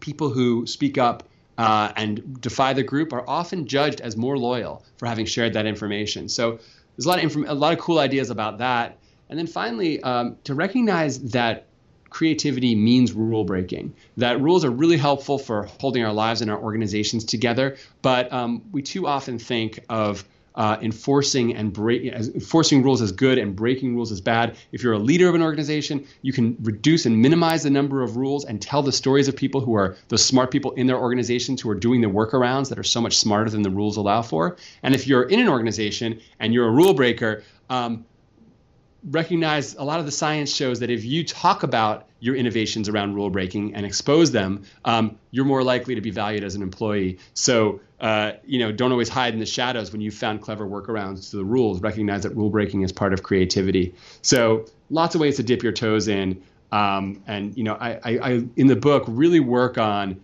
people 0.00 0.30
who 0.30 0.66
speak 0.66 0.96
up 0.96 1.28
uh, 1.58 1.92
and 1.96 2.40
defy 2.40 2.72
the 2.72 2.82
group 2.82 3.12
are 3.12 3.28
often 3.28 3.66
judged 3.66 4.00
as 4.00 4.16
more 4.16 4.38
loyal 4.38 4.82
for 4.96 5.04
having 5.04 5.26
shared 5.26 5.52
that 5.52 5.66
information. 5.66 6.30
So 6.30 6.52
there's 6.96 7.04
a 7.04 7.08
lot 7.08 7.22
of 7.22 7.36
inf- 7.36 7.48
a 7.48 7.54
lot 7.54 7.74
of 7.74 7.78
cool 7.78 7.98
ideas 7.98 8.30
about 8.30 8.58
that. 8.58 8.96
And 9.30 9.38
then 9.38 9.46
finally, 9.46 10.02
um, 10.02 10.36
to 10.44 10.54
recognize 10.54 11.20
that 11.30 11.66
creativity 12.10 12.74
means 12.74 13.12
rule 13.12 13.44
breaking. 13.44 13.94
That 14.16 14.40
rules 14.40 14.64
are 14.64 14.70
really 14.70 14.96
helpful 14.96 15.38
for 15.38 15.68
holding 15.80 16.04
our 16.04 16.12
lives 16.12 16.42
and 16.42 16.50
our 16.50 16.58
organizations 16.58 17.24
together, 17.24 17.76
but 18.02 18.30
um, 18.32 18.62
we 18.72 18.82
too 18.82 19.06
often 19.06 19.38
think 19.38 19.84
of 19.88 20.24
uh, 20.56 20.76
enforcing 20.82 21.54
and 21.54 21.72
break, 21.72 22.04
enforcing 22.12 22.82
rules 22.82 23.00
as 23.00 23.12
good 23.12 23.38
and 23.38 23.54
breaking 23.54 23.94
rules 23.94 24.10
as 24.10 24.20
bad. 24.20 24.56
If 24.72 24.82
you're 24.82 24.94
a 24.94 24.98
leader 24.98 25.28
of 25.28 25.36
an 25.36 25.42
organization, 25.42 26.04
you 26.22 26.32
can 26.32 26.56
reduce 26.62 27.06
and 27.06 27.16
minimize 27.16 27.62
the 27.62 27.70
number 27.70 28.02
of 28.02 28.16
rules 28.16 28.44
and 28.44 28.60
tell 28.60 28.82
the 28.82 28.92
stories 28.92 29.28
of 29.28 29.36
people 29.36 29.60
who 29.60 29.74
are 29.74 29.96
the 30.08 30.18
smart 30.18 30.50
people 30.50 30.72
in 30.72 30.88
their 30.88 30.98
organizations 30.98 31.60
who 31.60 31.70
are 31.70 31.76
doing 31.76 32.00
the 32.00 32.08
workarounds 32.08 32.68
that 32.68 32.78
are 32.80 32.84
so 32.84 33.00
much 33.00 33.16
smarter 33.16 33.48
than 33.48 33.62
the 33.62 33.70
rules 33.70 33.96
allow 33.96 34.22
for. 34.22 34.56
And 34.82 34.92
if 34.92 35.06
you're 35.06 35.22
in 35.22 35.38
an 35.38 35.48
organization 35.48 36.20
and 36.40 36.52
you're 36.52 36.66
a 36.66 36.72
rule 36.72 36.94
breaker, 36.94 37.44
um, 37.70 38.04
recognize 39.08 39.74
a 39.74 39.82
lot 39.82 40.00
of 40.00 40.06
the 40.06 40.12
science 40.12 40.54
shows 40.54 40.80
that 40.80 40.90
if 40.90 41.04
you 41.04 41.24
talk 41.24 41.62
about 41.62 42.06
your 42.20 42.34
innovations 42.34 42.88
around 42.88 43.14
rule 43.14 43.30
breaking 43.30 43.74
and 43.74 43.86
expose 43.86 44.30
them, 44.30 44.62
um, 44.84 45.16
you're 45.30 45.46
more 45.46 45.62
likely 45.62 45.94
to 45.94 46.00
be 46.00 46.10
valued 46.10 46.44
as 46.44 46.54
an 46.54 46.62
employee. 46.62 47.18
So, 47.32 47.80
uh, 48.00 48.32
you 48.44 48.58
know, 48.58 48.72
don't 48.72 48.92
always 48.92 49.08
hide 49.08 49.32
in 49.32 49.40
the 49.40 49.46
shadows 49.46 49.90
when 49.92 50.00
you've 50.00 50.14
found 50.14 50.42
clever 50.42 50.66
workarounds 50.66 51.30
to 51.30 51.36
the 51.36 51.44
rules. 51.44 51.80
Recognize 51.80 52.24
that 52.24 52.36
rule 52.36 52.50
breaking 52.50 52.82
is 52.82 52.92
part 52.92 53.12
of 53.12 53.22
creativity. 53.22 53.94
So, 54.22 54.66
lots 54.90 55.14
of 55.14 55.20
ways 55.20 55.36
to 55.36 55.42
dip 55.42 55.62
your 55.62 55.72
toes 55.72 56.08
in. 56.08 56.42
Um, 56.72 57.22
and 57.26 57.56
you 57.56 57.64
know, 57.64 57.74
I, 57.74 57.92
I, 58.04 58.18
I 58.18 58.30
in 58.56 58.66
the 58.66 58.76
book 58.76 59.04
really 59.08 59.40
work 59.40 59.78
on 59.78 60.20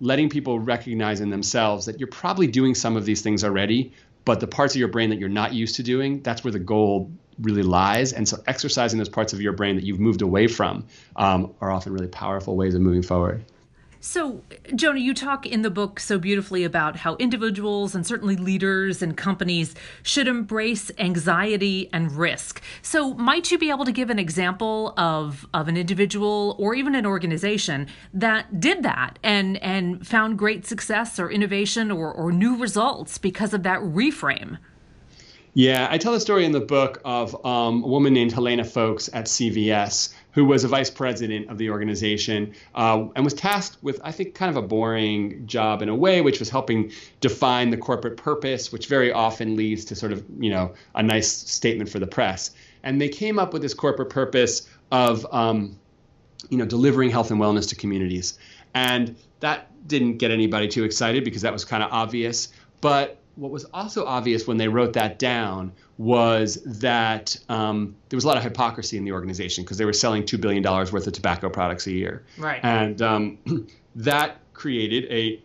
letting 0.00 0.28
people 0.28 0.58
recognize 0.58 1.20
in 1.20 1.30
themselves 1.30 1.86
that 1.86 2.00
you're 2.00 2.08
probably 2.08 2.46
doing 2.46 2.74
some 2.74 2.96
of 2.96 3.04
these 3.04 3.22
things 3.22 3.44
already, 3.44 3.92
but 4.24 4.40
the 4.40 4.46
parts 4.46 4.74
of 4.74 4.78
your 4.78 4.88
brain 4.88 5.10
that 5.10 5.18
you're 5.18 5.28
not 5.28 5.52
used 5.54 5.76
to 5.76 5.82
doing, 5.82 6.20
that's 6.22 6.42
where 6.42 6.52
the 6.52 6.58
gold 6.58 7.12
really 7.40 7.62
lies. 7.62 8.12
And 8.12 8.28
so 8.28 8.42
exercising 8.46 8.98
those 8.98 9.08
parts 9.08 9.32
of 9.32 9.40
your 9.40 9.52
brain 9.52 9.76
that 9.76 9.84
you've 9.84 10.00
moved 10.00 10.22
away 10.22 10.46
from 10.46 10.86
um, 11.16 11.54
are 11.60 11.70
often 11.70 11.92
really 11.92 12.08
powerful 12.08 12.56
ways 12.56 12.74
of 12.74 12.80
moving 12.80 13.02
forward. 13.02 13.44
So, 14.06 14.42
Jonah, 14.74 15.00
you 15.00 15.14
talk 15.14 15.46
in 15.46 15.62
the 15.62 15.70
book 15.70 15.98
so 15.98 16.18
beautifully 16.18 16.62
about 16.62 16.94
how 16.94 17.16
individuals 17.16 17.94
and 17.94 18.06
certainly 18.06 18.36
leaders 18.36 19.00
and 19.00 19.16
companies 19.16 19.74
should 20.02 20.28
embrace 20.28 20.90
anxiety 20.98 21.88
and 21.90 22.12
risk. 22.12 22.60
So, 22.82 23.14
might 23.14 23.50
you 23.50 23.56
be 23.56 23.70
able 23.70 23.86
to 23.86 23.92
give 23.92 24.10
an 24.10 24.18
example 24.18 24.92
of, 24.98 25.46
of 25.54 25.68
an 25.68 25.78
individual 25.78 26.54
or 26.58 26.74
even 26.74 26.94
an 26.94 27.06
organization 27.06 27.86
that 28.12 28.60
did 28.60 28.82
that 28.82 29.18
and, 29.22 29.56
and 29.62 30.06
found 30.06 30.38
great 30.38 30.66
success 30.66 31.18
or 31.18 31.30
innovation 31.30 31.90
or, 31.90 32.12
or 32.12 32.30
new 32.30 32.58
results 32.58 33.16
because 33.16 33.54
of 33.54 33.62
that 33.62 33.80
reframe? 33.80 34.58
Yeah, 35.56 35.86
I 35.88 35.98
tell 35.98 36.12
the 36.12 36.18
story 36.18 36.44
in 36.44 36.50
the 36.50 36.60
book 36.60 37.00
of 37.04 37.46
um, 37.46 37.84
a 37.84 37.86
woman 37.86 38.12
named 38.12 38.32
Helena 38.32 38.64
Foulkes 38.64 39.08
at 39.12 39.26
CVS, 39.26 40.12
who 40.32 40.44
was 40.44 40.64
a 40.64 40.68
vice 40.68 40.90
president 40.90 41.48
of 41.48 41.58
the 41.58 41.70
organization 41.70 42.52
uh, 42.74 43.06
and 43.14 43.24
was 43.24 43.34
tasked 43.34 43.80
with, 43.80 44.00
I 44.02 44.10
think, 44.10 44.34
kind 44.34 44.50
of 44.50 44.56
a 44.56 44.66
boring 44.66 45.46
job 45.46 45.80
in 45.80 45.88
a 45.88 45.94
way, 45.94 46.22
which 46.22 46.40
was 46.40 46.50
helping 46.50 46.90
define 47.20 47.70
the 47.70 47.76
corporate 47.76 48.16
purpose, 48.16 48.72
which 48.72 48.88
very 48.88 49.12
often 49.12 49.54
leads 49.54 49.84
to 49.84 49.94
sort 49.94 50.10
of, 50.10 50.24
you 50.40 50.50
know, 50.50 50.74
a 50.96 51.04
nice 51.04 51.30
statement 51.30 51.88
for 51.88 52.00
the 52.00 52.06
press. 52.08 52.50
And 52.82 53.00
they 53.00 53.08
came 53.08 53.38
up 53.38 53.52
with 53.52 53.62
this 53.62 53.74
corporate 53.74 54.10
purpose 54.10 54.68
of, 54.90 55.24
um, 55.32 55.78
you 56.50 56.58
know, 56.58 56.66
delivering 56.66 57.10
health 57.10 57.30
and 57.30 57.40
wellness 57.40 57.68
to 57.68 57.76
communities. 57.76 58.38
And 58.74 59.14
that 59.38 59.70
didn't 59.86 60.18
get 60.18 60.32
anybody 60.32 60.66
too 60.66 60.82
excited 60.82 61.22
because 61.22 61.42
that 61.42 61.52
was 61.52 61.64
kind 61.64 61.84
of 61.84 61.92
obvious. 61.92 62.48
But 62.80 63.20
what 63.36 63.50
was 63.50 63.64
also 63.66 64.04
obvious 64.04 64.46
when 64.46 64.56
they 64.56 64.68
wrote 64.68 64.92
that 64.92 65.18
down 65.18 65.72
was 65.98 66.62
that 66.64 67.36
um, 67.48 67.96
there 68.08 68.16
was 68.16 68.24
a 68.24 68.28
lot 68.28 68.36
of 68.36 68.42
hypocrisy 68.42 68.96
in 68.96 69.04
the 69.04 69.12
organization 69.12 69.64
because 69.64 69.78
they 69.78 69.84
were 69.84 69.92
selling 69.92 70.22
$2 70.22 70.40
billion 70.40 70.62
worth 70.62 71.06
of 71.06 71.12
tobacco 71.12 71.48
products 71.48 71.86
a 71.86 71.92
year. 71.92 72.24
Right. 72.38 72.60
And 72.62 73.00
um, 73.02 73.38
that 73.96 74.38
created 74.52 75.04
a 75.10 75.42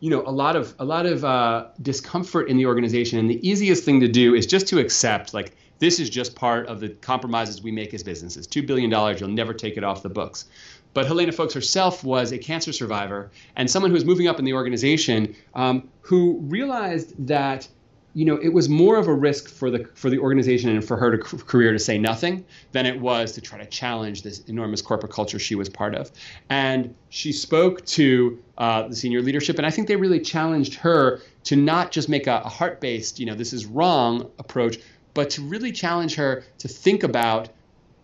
you 0.00 0.10
know 0.10 0.22
a 0.26 0.30
lot 0.30 0.56
of 0.56 0.74
a 0.78 0.84
lot 0.84 1.06
of 1.06 1.24
uh, 1.24 1.66
discomfort 1.80 2.48
in 2.48 2.56
the 2.56 2.66
organization 2.66 3.18
and 3.18 3.30
the 3.30 3.48
easiest 3.48 3.84
thing 3.84 4.00
to 4.00 4.08
do 4.08 4.34
is 4.34 4.46
just 4.46 4.66
to 4.68 4.78
accept 4.78 5.32
like 5.32 5.56
this 5.78 5.98
is 5.98 6.10
just 6.10 6.36
part 6.36 6.66
of 6.66 6.80
the 6.80 6.88
compromises 6.88 7.62
we 7.62 7.72
make 7.72 7.94
as 7.94 8.02
businesses 8.02 8.46
$2 8.46 8.66
billion 8.66 8.90
you'll 9.18 9.28
never 9.28 9.54
take 9.54 9.76
it 9.76 9.84
off 9.84 10.02
the 10.02 10.08
books 10.08 10.46
but 10.94 11.06
Helena 11.06 11.32
Foulkes 11.32 11.54
herself 11.54 12.04
was 12.04 12.32
a 12.32 12.38
cancer 12.38 12.72
survivor 12.72 13.30
and 13.56 13.70
someone 13.70 13.90
who 13.90 13.94
was 13.94 14.04
moving 14.04 14.28
up 14.28 14.38
in 14.38 14.44
the 14.44 14.52
organization 14.52 15.34
um, 15.54 15.88
who 16.02 16.38
realized 16.40 17.14
that 17.26 17.68
you 18.14 18.26
know, 18.26 18.36
it 18.36 18.50
was 18.50 18.68
more 18.68 18.98
of 18.98 19.06
a 19.06 19.14
risk 19.14 19.48
for 19.48 19.70
the 19.70 19.88
for 19.94 20.10
the 20.10 20.18
organization 20.18 20.70
and 20.70 20.84
for 20.84 20.96
her 20.96 21.16
to, 21.16 21.18
career 21.18 21.72
to 21.72 21.78
say 21.78 21.96
nothing 21.96 22.44
than 22.72 22.84
it 22.84 23.00
was 23.00 23.32
to 23.32 23.40
try 23.40 23.58
to 23.58 23.64
challenge 23.66 24.22
this 24.22 24.40
enormous 24.40 24.82
corporate 24.82 25.12
culture 25.12 25.38
she 25.38 25.54
was 25.54 25.68
part 25.68 25.94
of. 25.94 26.10
And 26.50 26.94
she 27.08 27.32
spoke 27.32 27.84
to 27.86 28.38
uh, 28.58 28.88
the 28.88 28.96
senior 28.96 29.22
leadership, 29.22 29.56
and 29.56 29.66
I 29.66 29.70
think 29.70 29.88
they 29.88 29.96
really 29.96 30.20
challenged 30.20 30.74
her 30.74 31.20
to 31.44 31.56
not 31.56 31.90
just 31.90 32.08
make 32.08 32.26
a, 32.26 32.42
a 32.44 32.48
heart-based, 32.48 33.18
you 33.18 33.26
know, 33.26 33.34
this 33.34 33.52
is 33.52 33.64
wrong 33.64 34.30
approach, 34.38 34.78
but 35.14 35.30
to 35.30 35.42
really 35.42 35.72
challenge 35.72 36.14
her 36.16 36.44
to 36.58 36.68
think 36.68 37.02
about 37.02 37.48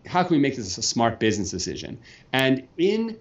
how 0.06 0.22
can 0.22 0.36
we 0.36 0.40
make 0.40 0.56
this 0.56 0.78
a 0.78 0.82
smart 0.82 1.20
business 1.20 1.50
decision? 1.50 1.98
And 2.32 2.66
in 2.76 3.18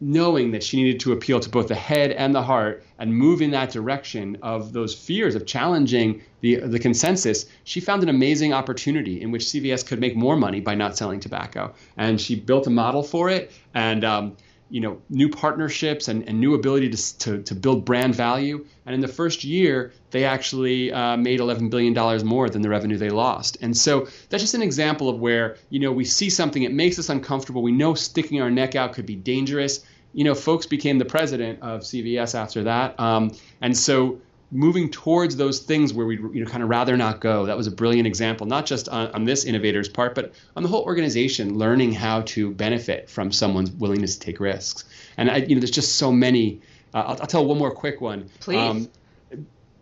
knowing 0.00 0.50
that 0.50 0.62
she 0.62 0.76
needed 0.76 1.00
to 1.00 1.12
appeal 1.12 1.40
to 1.40 1.48
both 1.48 1.68
the 1.68 1.74
head 1.74 2.10
and 2.12 2.34
the 2.34 2.42
heart 2.42 2.84
and 2.98 3.14
move 3.14 3.40
in 3.40 3.50
that 3.50 3.70
direction 3.70 4.36
of 4.42 4.72
those 4.72 4.94
fears 4.94 5.34
of 5.34 5.46
challenging 5.46 6.22
the, 6.42 6.56
the 6.56 6.78
consensus, 6.78 7.46
she 7.64 7.80
found 7.80 8.02
an 8.02 8.10
amazing 8.10 8.52
opportunity 8.52 9.20
in 9.22 9.30
which 9.30 9.44
CVS 9.44 9.86
could 9.86 9.98
make 9.98 10.14
more 10.14 10.36
money 10.36 10.60
by 10.60 10.74
not 10.74 10.96
selling 10.98 11.18
tobacco. 11.18 11.72
And 11.96 12.20
she 12.20 12.34
built 12.34 12.66
a 12.66 12.70
model 12.70 13.02
for 13.02 13.30
it. 13.30 13.50
And 13.74 14.04
um, 14.04 14.36
you 14.68 14.80
know 14.80 15.00
new 15.08 15.28
partnerships 15.28 16.08
and, 16.08 16.28
and 16.28 16.40
new 16.40 16.54
ability 16.54 16.90
to, 16.90 17.18
to, 17.18 17.42
to 17.42 17.54
build 17.54 17.84
brand 17.84 18.14
value. 18.14 18.64
And 18.84 18.94
in 18.94 19.00
the 19.00 19.08
first 19.08 19.44
year 19.44 19.92
they 20.10 20.24
actually 20.24 20.92
uh, 20.92 21.16
made 21.16 21.40
11 21.40 21.68
billion 21.68 21.92
dollars 21.92 22.24
more 22.24 22.48
than 22.48 22.62
the 22.62 22.68
revenue 22.68 22.96
they 22.96 23.10
lost. 23.10 23.58
And 23.60 23.76
so 23.76 24.08
that's 24.28 24.42
just 24.42 24.54
an 24.54 24.62
example 24.62 25.08
of 25.08 25.18
where 25.18 25.56
you 25.70 25.80
know 25.80 25.92
we 25.92 26.04
see 26.04 26.30
something 26.30 26.62
it 26.62 26.72
makes 26.72 26.98
us 26.98 27.08
uncomfortable. 27.08 27.62
We 27.62 27.72
know 27.72 27.94
sticking 27.94 28.40
our 28.42 28.50
neck 28.50 28.74
out 28.74 28.92
could 28.92 29.06
be 29.06 29.16
dangerous. 29.16 29.84
You 30.12 30.24
know 30.24 30.34
Foulkes 30.34 30.66
became 30.66 30.98
the 30.98 31.04
president 31.04 31.60
of 31.62 31.82
cvs 31.82 32.34
after 32.34 32.64
that. 32.64 32.98
Um, 32.98 33.32
and 33.60 33.76
so 33.76 34.20
moving 34.52 34.90
towards 34.90 35.36
those 35.36 35.58
things 35.58 35.92
where 35.92 36.06
we 36.06 36.16
you 36.16 36.44
know 36.44 36.50
kind 36.50 36.62
of 36.62 36.68
rather 36.68 36.96
not 36.96 37.20
go. 37.20 37.46
That 37.46 37.56
was 37.56 37.66
a 37.66 37.70
brilliant 37.70 38.06
example, 38.06 38.46
not 38.46 38.66
just 38.66 38.88
on, 38.88 39.08
on, 39.08 39.24
this 39.24 39.44
innovator's 39.44 39.88
part, 39.88 40.14
but 40.14 40.32
on 40.54 40.62
the 40.62 40.68
whole 40.68 40.82
organization 40.82 41.58
learning 41.58 41.92
how 41.92 42.22
to 42.22 42.52
benefit 42.52 43.10
from 43.10 43.32
someone's 43.32 43.70
willingness 43.70 44.16
to 44.16 44.20
take 44.20 44.40
risks. 44.40 44.84
And 45.16 45.30
I, 45.30 45.38
you 45.38 45.54
know, 45.54 45.60
there's 45.60 45.70
just 45.70 45.96
so 45.96 46.12
many. 46.12 46.60
Uh, 46.94 46.98
I'll, 46.98 47.20
I'll, 47.20 47.26
tell 47.26 47.44
one 47.44 47.58
more 47.58 47.72
quick 47.72 48.00
one. 48.00 48.30
Please. 48.40 48.58
Um, 48.58 48.88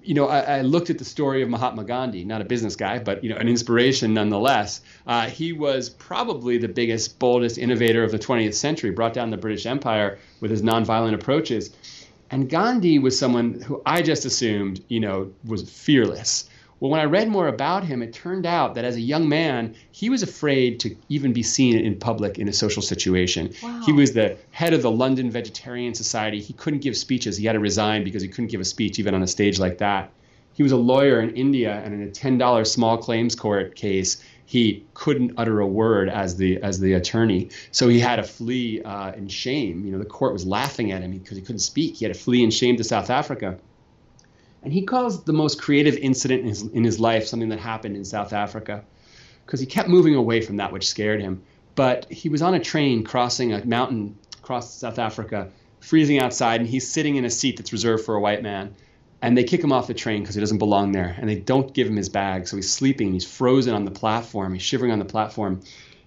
you 0.03 0.13
know, 0.13 0.29
I, 0.29 0.59
I, 0.59 0.61
looked 0.61 0.91
at 0.91 0.99
the 0.99 1.05
story 1.05 1.43
of 1.43 1.49
Mahatma 1.49 1.85
Gandhi, 1.85 2.25
not 2.25 2.43
a 2.43 2.45
business 2.45 2.77
guy, 2.77 2.99
but 2.99 3.25
you 3.25 3.31
know, 3.31 3.37
an 3.37 3.49
inspiration 3.49 4.13
nonetheless. 4.13 4.83
Uh, 5.07 5.27
he 5.27 5.53
was 5.55 5.89
probably 5.89 6.59
the 6.59 6.69
biggest, 6.69 7.19
boldest 7.19 7.57
innovator 7.57 8.05
of 8.05 8.13
the 8.13 8.19
20th 8.19 8.55
century. 8.55 8.91
Brought 8.91 9.15
down 9.15 9.31
the 9.31 9.39
British 9.39 9.65
Empire 9.65 10.19
with 10.41 10.51
his 10.51 10.63
nonviolent 10.63 11.15
approaches. 11.15 11.75
And 12.35 12.51
Gandhi 12.51 12.99
was 12.99 13.17
someone 13.17 13.61
who 13.61 13.81
I 13.87 14.03
just 14.03 14.25
assumed, 14.25 14.83
you 14.89 14.99
know, 14.99 15.31
was 15.45 15.71
fearless. 15.71 16.51
Well, 16.81 16.91
when 16.91 16.99
I 16.99 17.05
read 17.05 17.29
more 17.29 17.47
about 17.47 17.85
him, 17.85 18.03
it 18.03 18.13
turned 18.13 18.45
out 18.45 18.75
that 18.75 18.85
as 18.85 18.97
a 18.97 19.01
young 19.01 19.29
man, 19.29 19.77
he 19.93 20.11
was 20.11 20.25
afraid 20.25 20.81
to 20.81 20.97
even 21.09 21.33
be 21.33 21.45
seen 21.45 21.79
in 21.79 21.97
public 21.97 22.37
in 22.37 22.49
a 22.49 22.53
social 22.53 22.83
situation. 22.83 23.55
Wow. 23.63 23.83
He 23.87 23.93
was 23.93 24.15
the 24.15 24.37
head 24.51 24.75
of 24.75 24.83
the 24.83 24.91
London 24.91 25.31
Vegetarian 25.31 25.95
Society. 25.95 26.41
He 26.41 26.55
couldn't 26.55 26.81
give 26.81 26.97
speeches. 26.97 27.37
He 27.37 27.47
had 27.47 27.53
to 27.53 27.61
resign 27.61 28.03
because 28.03 28.21
he 28.21 28.29
couldn't 28.29 28.51
give 28.51 28.61
a 28.61 28.65
speech 28.65 28.99
even 28.99 29.15
on 29.15 29.23
a 29.23 29.29
stage 29.29 29.61
like 29.61 29.79
that. 29.79 30.11
He 30.55 30.63
was 30.63 30.73
a 30.73 30.77
lawyer 30.77 31.21
in 31.21 31.35
India, 31.35 31.83
and 31.85 31.93
in 31.93 32.09
a 32.09 32.11
$10 32.11 32.67
small 32.67 32.97
claims 32.97 33.35
court 33.35 33.75
case, 33.75 34.23
he 34.47 34.85
couldn't 34.95 35.33
utter 35.37 35.61
a 35.61 35.67
word 35.67 36.09
as 36.09 36.37
the 36.37 36.63
as 36.63 36.79
the 36.79 36.93
attorney. 36.93 37.51
So 37.73 37.89
he 37.89 37.99
had 37.99 38.17
to 38.17 38.23
flee 38.23 38.83
uh, 38.83 39.13
in 39.13 39.29
shame. 39.29 39.85
You 39.85 39.93
know, 39.93 39.99
the 39.99 40.05
court 40.05 40.33
was 40.33 40.47
laughing 40.47 40.93
at 40.93 41.03
him 41.03 41.11
because 41.11 41.37
he 41.37 41.43
couldn't 41.43 41.61
speak. 41.61 41.97
He 41.97 42.05
had 42.05 42.15
to 42.15 42.21
flee 42.21 42.45
in 42.45 42.51
shame 42.51 42.77
to 42.77 42.85
South 42.85 43.11
Africa. 43.11 43.59
And 44.63 44.73
he 44.73 44.83
calls 44.83 45.25
the 45.25 45.33
most 45.33 45.61
creative 45.61 45.97
incident 45.97 46.43
in 46.43 46.49
his, 46.49 46.63
in 46.63 46.85
his 46.85 47.01
life 47.01 47.27
something 47.27 47.49
that 47.51 47.59
happened 47.59 47.97
in 47.97 48.05
South 48.05 48.33
Africa 48.33 48.85
because 49.45 49.61
he 49.61 49.67
kept 49.67 49.89
moving 49.89 50.15
away 50.15 50.41
from 50.41 50.57
that 50.59 50.73
which 50.73 50.87
scared 50.89 51.21
him. 51.21 51.43
But 51.75 52.11
he 52.11 52.29
was 52.29 52.43
on 52.43 52.55
a 52.55 52.61
train 52.61 53.03
crossing 53.03 53.53
a 53.53 53.65
mountain 53.65 54.17
across 54.39 54.73
South 54.73 54.99
Africa, 54.99 55.51
freezing 55.81 56.19
outside, 56.19 56.61
and 56.61 56.69
he's 56.69 56.89
sitting 56.91 57.17
in 57.17 57.25
a 57.25 57.31
seat 57.31 57.57
that's 57.57 57.73
reserved 57.73 58.05
for 58.05 58.15
a 58.15 58.21
white 58.21 58.43
man 58.43 58.75
and 59.25 59.39
they 59.39 59.45
kick 59.45 59.65
him 59.65 59.73
off 59.73 59.87
the 59.87 59.95
train 59.95 60.21
because 60.21 60.35
he 60.35 60.41
doesn't 60.43 60.59
belong 60.59 60.93
there. 60.93 61.17
And 61.19 61.27
they 61.27 61.37
don't 61.37 61.73
give 61.73 61.89
him 61.89 61.97
his 61.97 62.11
bag. 62.11 62.47
So 62.47 62.57
he's 62.57 62.71
sleeping. 62.71 63.15
He's 63.15 63.25
frozen 63.25 63.75
on 63.75 63.87
the 63.87 63.91
platform. 63.91 64.53
He's 64.53 64.61
shivering 64.63 64.93
on 64.93 64.99
the 64.99 65.07
platform. 65.07 65.63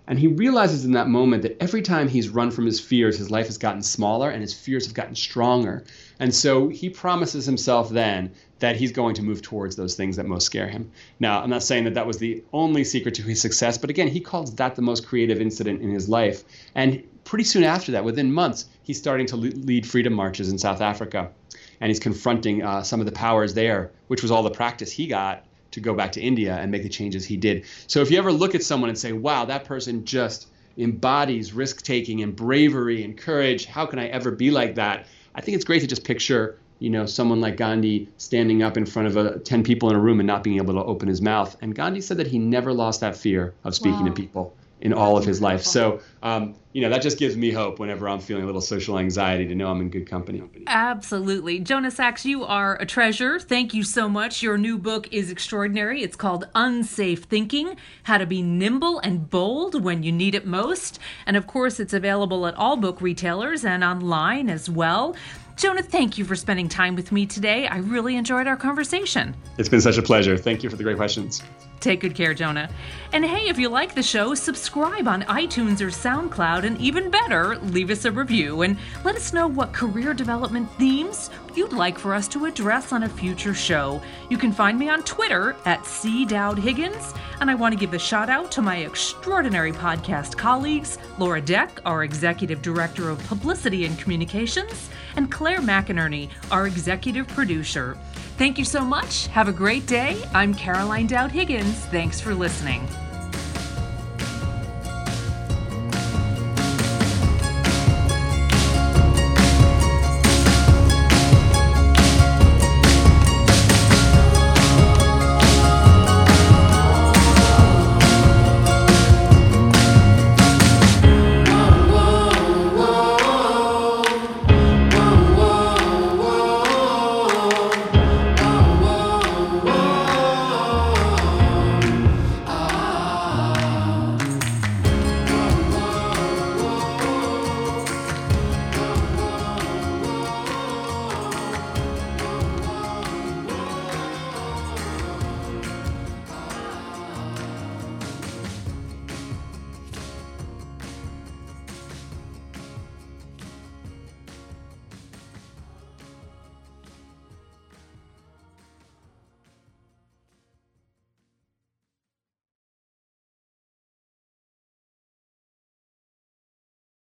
And 0.06 0.20
he 0.20 0.28
realizes 0.28 0.86
in 0.86 0.92
that 0.92 1.08
moment 1.08 1.42
that 1.42 1.58
every 1.60 1.82
time 1.82 2.08
he's 2.08 2.30
run 2.30 2.52
from 2.52 2.68
his 2.68 2.80
fears 2.80 3.18
his 3.18 3.32
life 3.32 3.48
has 3.48 3.58
gotten 3.58 3.82
smaller 3.82 4.30
and 4.30 4.42
his 4.42 4.54
fears 4.54 4.86
have 4.86 4.94
gotten 4.94 5.16
stronger. 5.16 5.84
And 6.20 6.34
so 6.34 6.70
he 6.70 6.92
promises 6.92 7.48
himself 7.48 7.90
then 7.90 8.34
that 8.60 8.76
he's 8.76 8.92
going 8.92 9.16
to 9.16 9.24
move 9.24 9.42
towards 9.42 9.76
those 9.76 9.96
things 9.96 10.16
that 10.18 10.28
most 10.28 10.46
scare 10.46 10.68
him. 10.68 10.92
Now 11.20 11.42
i'm 11.42 11.50
not 11.50 11.64
saying 11.64 11.86
that 11.86 11.96
that 11.96 12.06
was 12.06 12.20
the 12.20 12.44
only 12.54 12.84
secret 12.84 13.16
to 13.16 13.24
his 13.24 13.42
success 13.42 13.80
but 13.80 13.90
again 13.90 14.08
he 14.10 14.20
calls 14.20 14.54
that 14.56 14.76
the 14.76 14.84
most 14.84 15.08
creative 15.08 15.42
incident 15.42 15.82
in 15.82 15.90
his 15.90 16.08
life. 16.08 16.44
And 16.76 17.04
pretty 17.24 17.46
soon 17.46 17.64
after 17.64 17.92
that 17.94 18.06
within 18.06 18.32
months 18.32 18.68
he's 18.84 19.00
starting 19.00 19.26
to 19.28 19.36
lead 19.36 19.88
freedom 19.88 20.14
marches 20.14 20.50
in 20.50 20.58
south 20.60 20.82
africa 20.82 21.32
and 21.80 21.90
he's 21.90 22.00
confronting 22.00 22.64
uh, 22.64 22.84
some 22.84 23.00
of 23.00 23.06
the 23.06 23.12
powers 23.12 23.54
there, 23.54 23.92
which 24.08 24.22
was 24.22 24.32
all 24.32 24.44
the 24.44 24.52
practice 24.52 24.92
he 24.92 25.08
got 25.08 25.46
to 25.72 25.80
go 25.80 25.94
back 25.94 26.12
to 26.14 26.22
India 26.22 26.56
and 26.56 26.72
make 26.72 26.84
the 26.84 26.90
changes 26.90 27.26
he 27.26 27.38
did. 27.38 27.66
So 27.88 28.02
if 28.02 28.10
you 28.10 28.18
ever 28.18 28.32
look 28.32 28.56
at 28.56 28.64
someone 28.64 28.90
and 28.90 28.98
say, 28.98 29.12
wow, 29.12 29.46
that 29.46 29.66
person 29.66 30.06
just 30.06 30.48
embodies 30.78 31.54
risk 31.54 31.84
taking 31.84 32.22
and 32.24 32.36
bravery 32.36 33.04
and 33.04 33.18
courage, 33.18 33.66
how 33.66 33.86
can 33.86 34.00
I 34.00 34.08
ever 34.08 34.32
be 34.32 34.52
like 34.52 34.76
that? 34.76 35.08
I 35.36 35.42
think 35.42 35.56
it's 35.56 35.66
great 35.66 35.82
to 35.82 35.88
just 35.88 36.04
picture 36.04 36.58
you 36.80 36.90
know, 36.90 37.06
someone 37.06 37.42
like 37.42 37.58
Gandhi 37.58 38.08
standing 38.18 38.62
up 38.62 38.78
in 38.78 38.86
front 38.86 39.08
of 39.08 39.18
a, 39.18 39.40
10 39.40 39.64
people 39.64 39.90
in 39.90 39.96
a 39.96 40.00
room 40.00 40.20
and 40.20 40.28
not 40.28 40.44
being 40.44 40.58
able 40.58 40.76
to 40.76 40.84
open 40.84 41.08
his 41.08 41.22
mouth. 41.22 41.58
And 41.62 41.74
Gandhi 41.74 42.02
said 42.02 42.18
that 42.18 42.28
he 42.28 42.38
never 42.38 42.74
lost 42.74 43.02
that 43.02 43.16
fear 43.16 43.54
of 43.64 43.74
speaking 43.76 44.02
wow. 44.02 44.08
to 44.08 44.12
people. 44.12 44.56
In 44.82 44.94
all 44.94 45.18
of 45.18 45.26
his 45.26 45.42
life. 45.42 45.64
So, 45.64 46.00
um, 46.22 46.56
you 46.74 46.82
know, 46.82 46.90
that 46.90 47.02
just 47.02 47.18
gives 47.18 47.36
me 47.36 47.52
hope 47.52 47.80
whenever 47.80 48.08
I'm 48.08 48.20
feeling 48.20 48.44
a 48.44 48.46
little 48.46 48.62
social 48.62 49.00
anxiety 49.00 49.48
to 49.48 49.56
know 49.56 49.70
I'm 49.70 49.82
in 49.82 49.90
good 49.90 50.08
company. 50.08 50.44
Absolutely. 50.68 51.60
Jonah 51.60 51.90
Sachs, 51.90 52.26
you 52.26 52.44
are 52.44 52.76
a 52.80 52.86
treasure. 52.86 53.40
Thank 53.40 53.74
you 53.74 53.84
so 53.84 54.08
much. 54.08 54.44
Your 54.44 54.58
new 54.58 54.78
book 54.78 55.12
is 55.12 55.32
extraordinary. 55.32 56.04
It's 56.04 56.16
called 56.16 56.48
Unsafe 56.54 57.24
Thinking 57.24 57.76
How 58.04 58.20
to 58.20 58.28
Be 58.28 58.44
Nimble 58.44 59.00
and 59.00 59.28
Bold 59.30 59.84
When 59.84 60.04
You 60.04 60.12
Need 60.12 60.36
It 60.36 60.46
Most. 60.46 61.00
And 61.26 61.36
of 61.36 61.48
course, 61.48 61.80
it's 61.80 61.94
available 61.94 62.46
at 62.46 62.56
all 62.56 62.78
book 62.78 63.02
retailers 63.02 63.66
and 63.66 63.84
online 63.84 64.50
as 64.50 64.70
well. 64.70 65.16
Jonah, 65.58 65.82
thank 65.82 66.20
you 66.20 66.26
for 66.26 66.36
spending 66.36 66.70
time 66.70 66.96
with 66.96 67.12
me 67.12 67.26
today. 67.26 67.66
I 67.66 67.78
really 67.78 68.16
enjoyed 68.16 68.46
our 68.46 68.56
conversation. 68.56 69.36
It's 69.58 69.70
been 69.70 69.82
such 69.82 69.98
a 69.98 70.04
pleasure. 70.04 70.38
Thank 70.38 70.62
you 70.62 70.70
for 70.70 70.76
the 70.76 70.84
great 70.84 70.98
questions. 70.98 71.42
Take 71.80 72.02
good 72.02 72.16
care, 72.16 72.34
Jonah. 72.34 72.70
And 73.14 73.24
hey, 73.24 73.50
if 73.50 73.60
you 73.60 73.70
like 73.70 73.94
the 73.94 74.02
show, 74.02 74.34
subscribe 74.34 75.08
on 75.08 75.22
iTunes 75.24 75.80
or 75.80 75.88
SoundCloud, 75.88 76.64
and 76.64 76.80
even 76.82 77.12
better, 77.12 77.58
leave 77.58 77.92
us 77.92 78.06
a 78.06 78.12
review 78.12 78.64
and 78.64 78.78
let 79.04 79.16
us 79.16 79.32
know 79.32 79.48
what 79.48 79.74
career 79.74 80.14
development 80.14 80.70
themes 80.78 81.30
you'd 81.56 81.74
like 81.74 81.98
for 81.98 82.14
us 82.14 82.28
to 82.30 82.46
address 82.46 82.92
on 82.92 83.04
a 83.04 83.10
future 83.10 83.54
show. 83.54 84.02
You 84.30 84.38
can 84.38 84.52
find 84.52 84.78
me 84.78 84.90
on 84.90 85.04
Twitter 85.04 85.56
at 85.66 85.86
C. 85.86 86.26
Dowd 86.26 86.58
Higgins, 86.60 87.14
and 87.42 87.50
I 87.50 87.56
want 87.56 87.74
to 87.74 87.80
give 87.80 87.94
a 87.94 88.00
shout 88.00 88.30
out 88.30 88.52
to 88.54 88.62
my 88.62 88.78
extraordinary 88.78 89.72
podcast 89.72 90.38
colleagues, 90.38 90.98
Laura 91.18 91.42
Deck, 91.42 91.80
our 91.86 92.04
Executive 92.04 92.62
Director 92.62 93.10
of 93.10 93.24
Publicity 93.28 93.86
and 93.86 93.98
Communications, 94.00 94.90
and 95.16 95.32
Claire 95.32 95.62
McInerney, 95.62 96.30
our 96.52 96.68
Executive 96.68 97.28
Producer. 97.28 97.98
Thank 98.38 98.60
you 98.60 98.66
so 98.66 98.86
much. 98.86 99.26
Have 99.28 99.48
a 99.48 99.52
great 99.52 99.88
day. 99.88 100.24
I'm 100.36 100.54
Caroline 100.54 101.08
Dowd 101.08 101.32
Higgins. 101.32 101.67
Thanks 101.74 102.20
for 102.20 102.34
listening. 102.34 102.88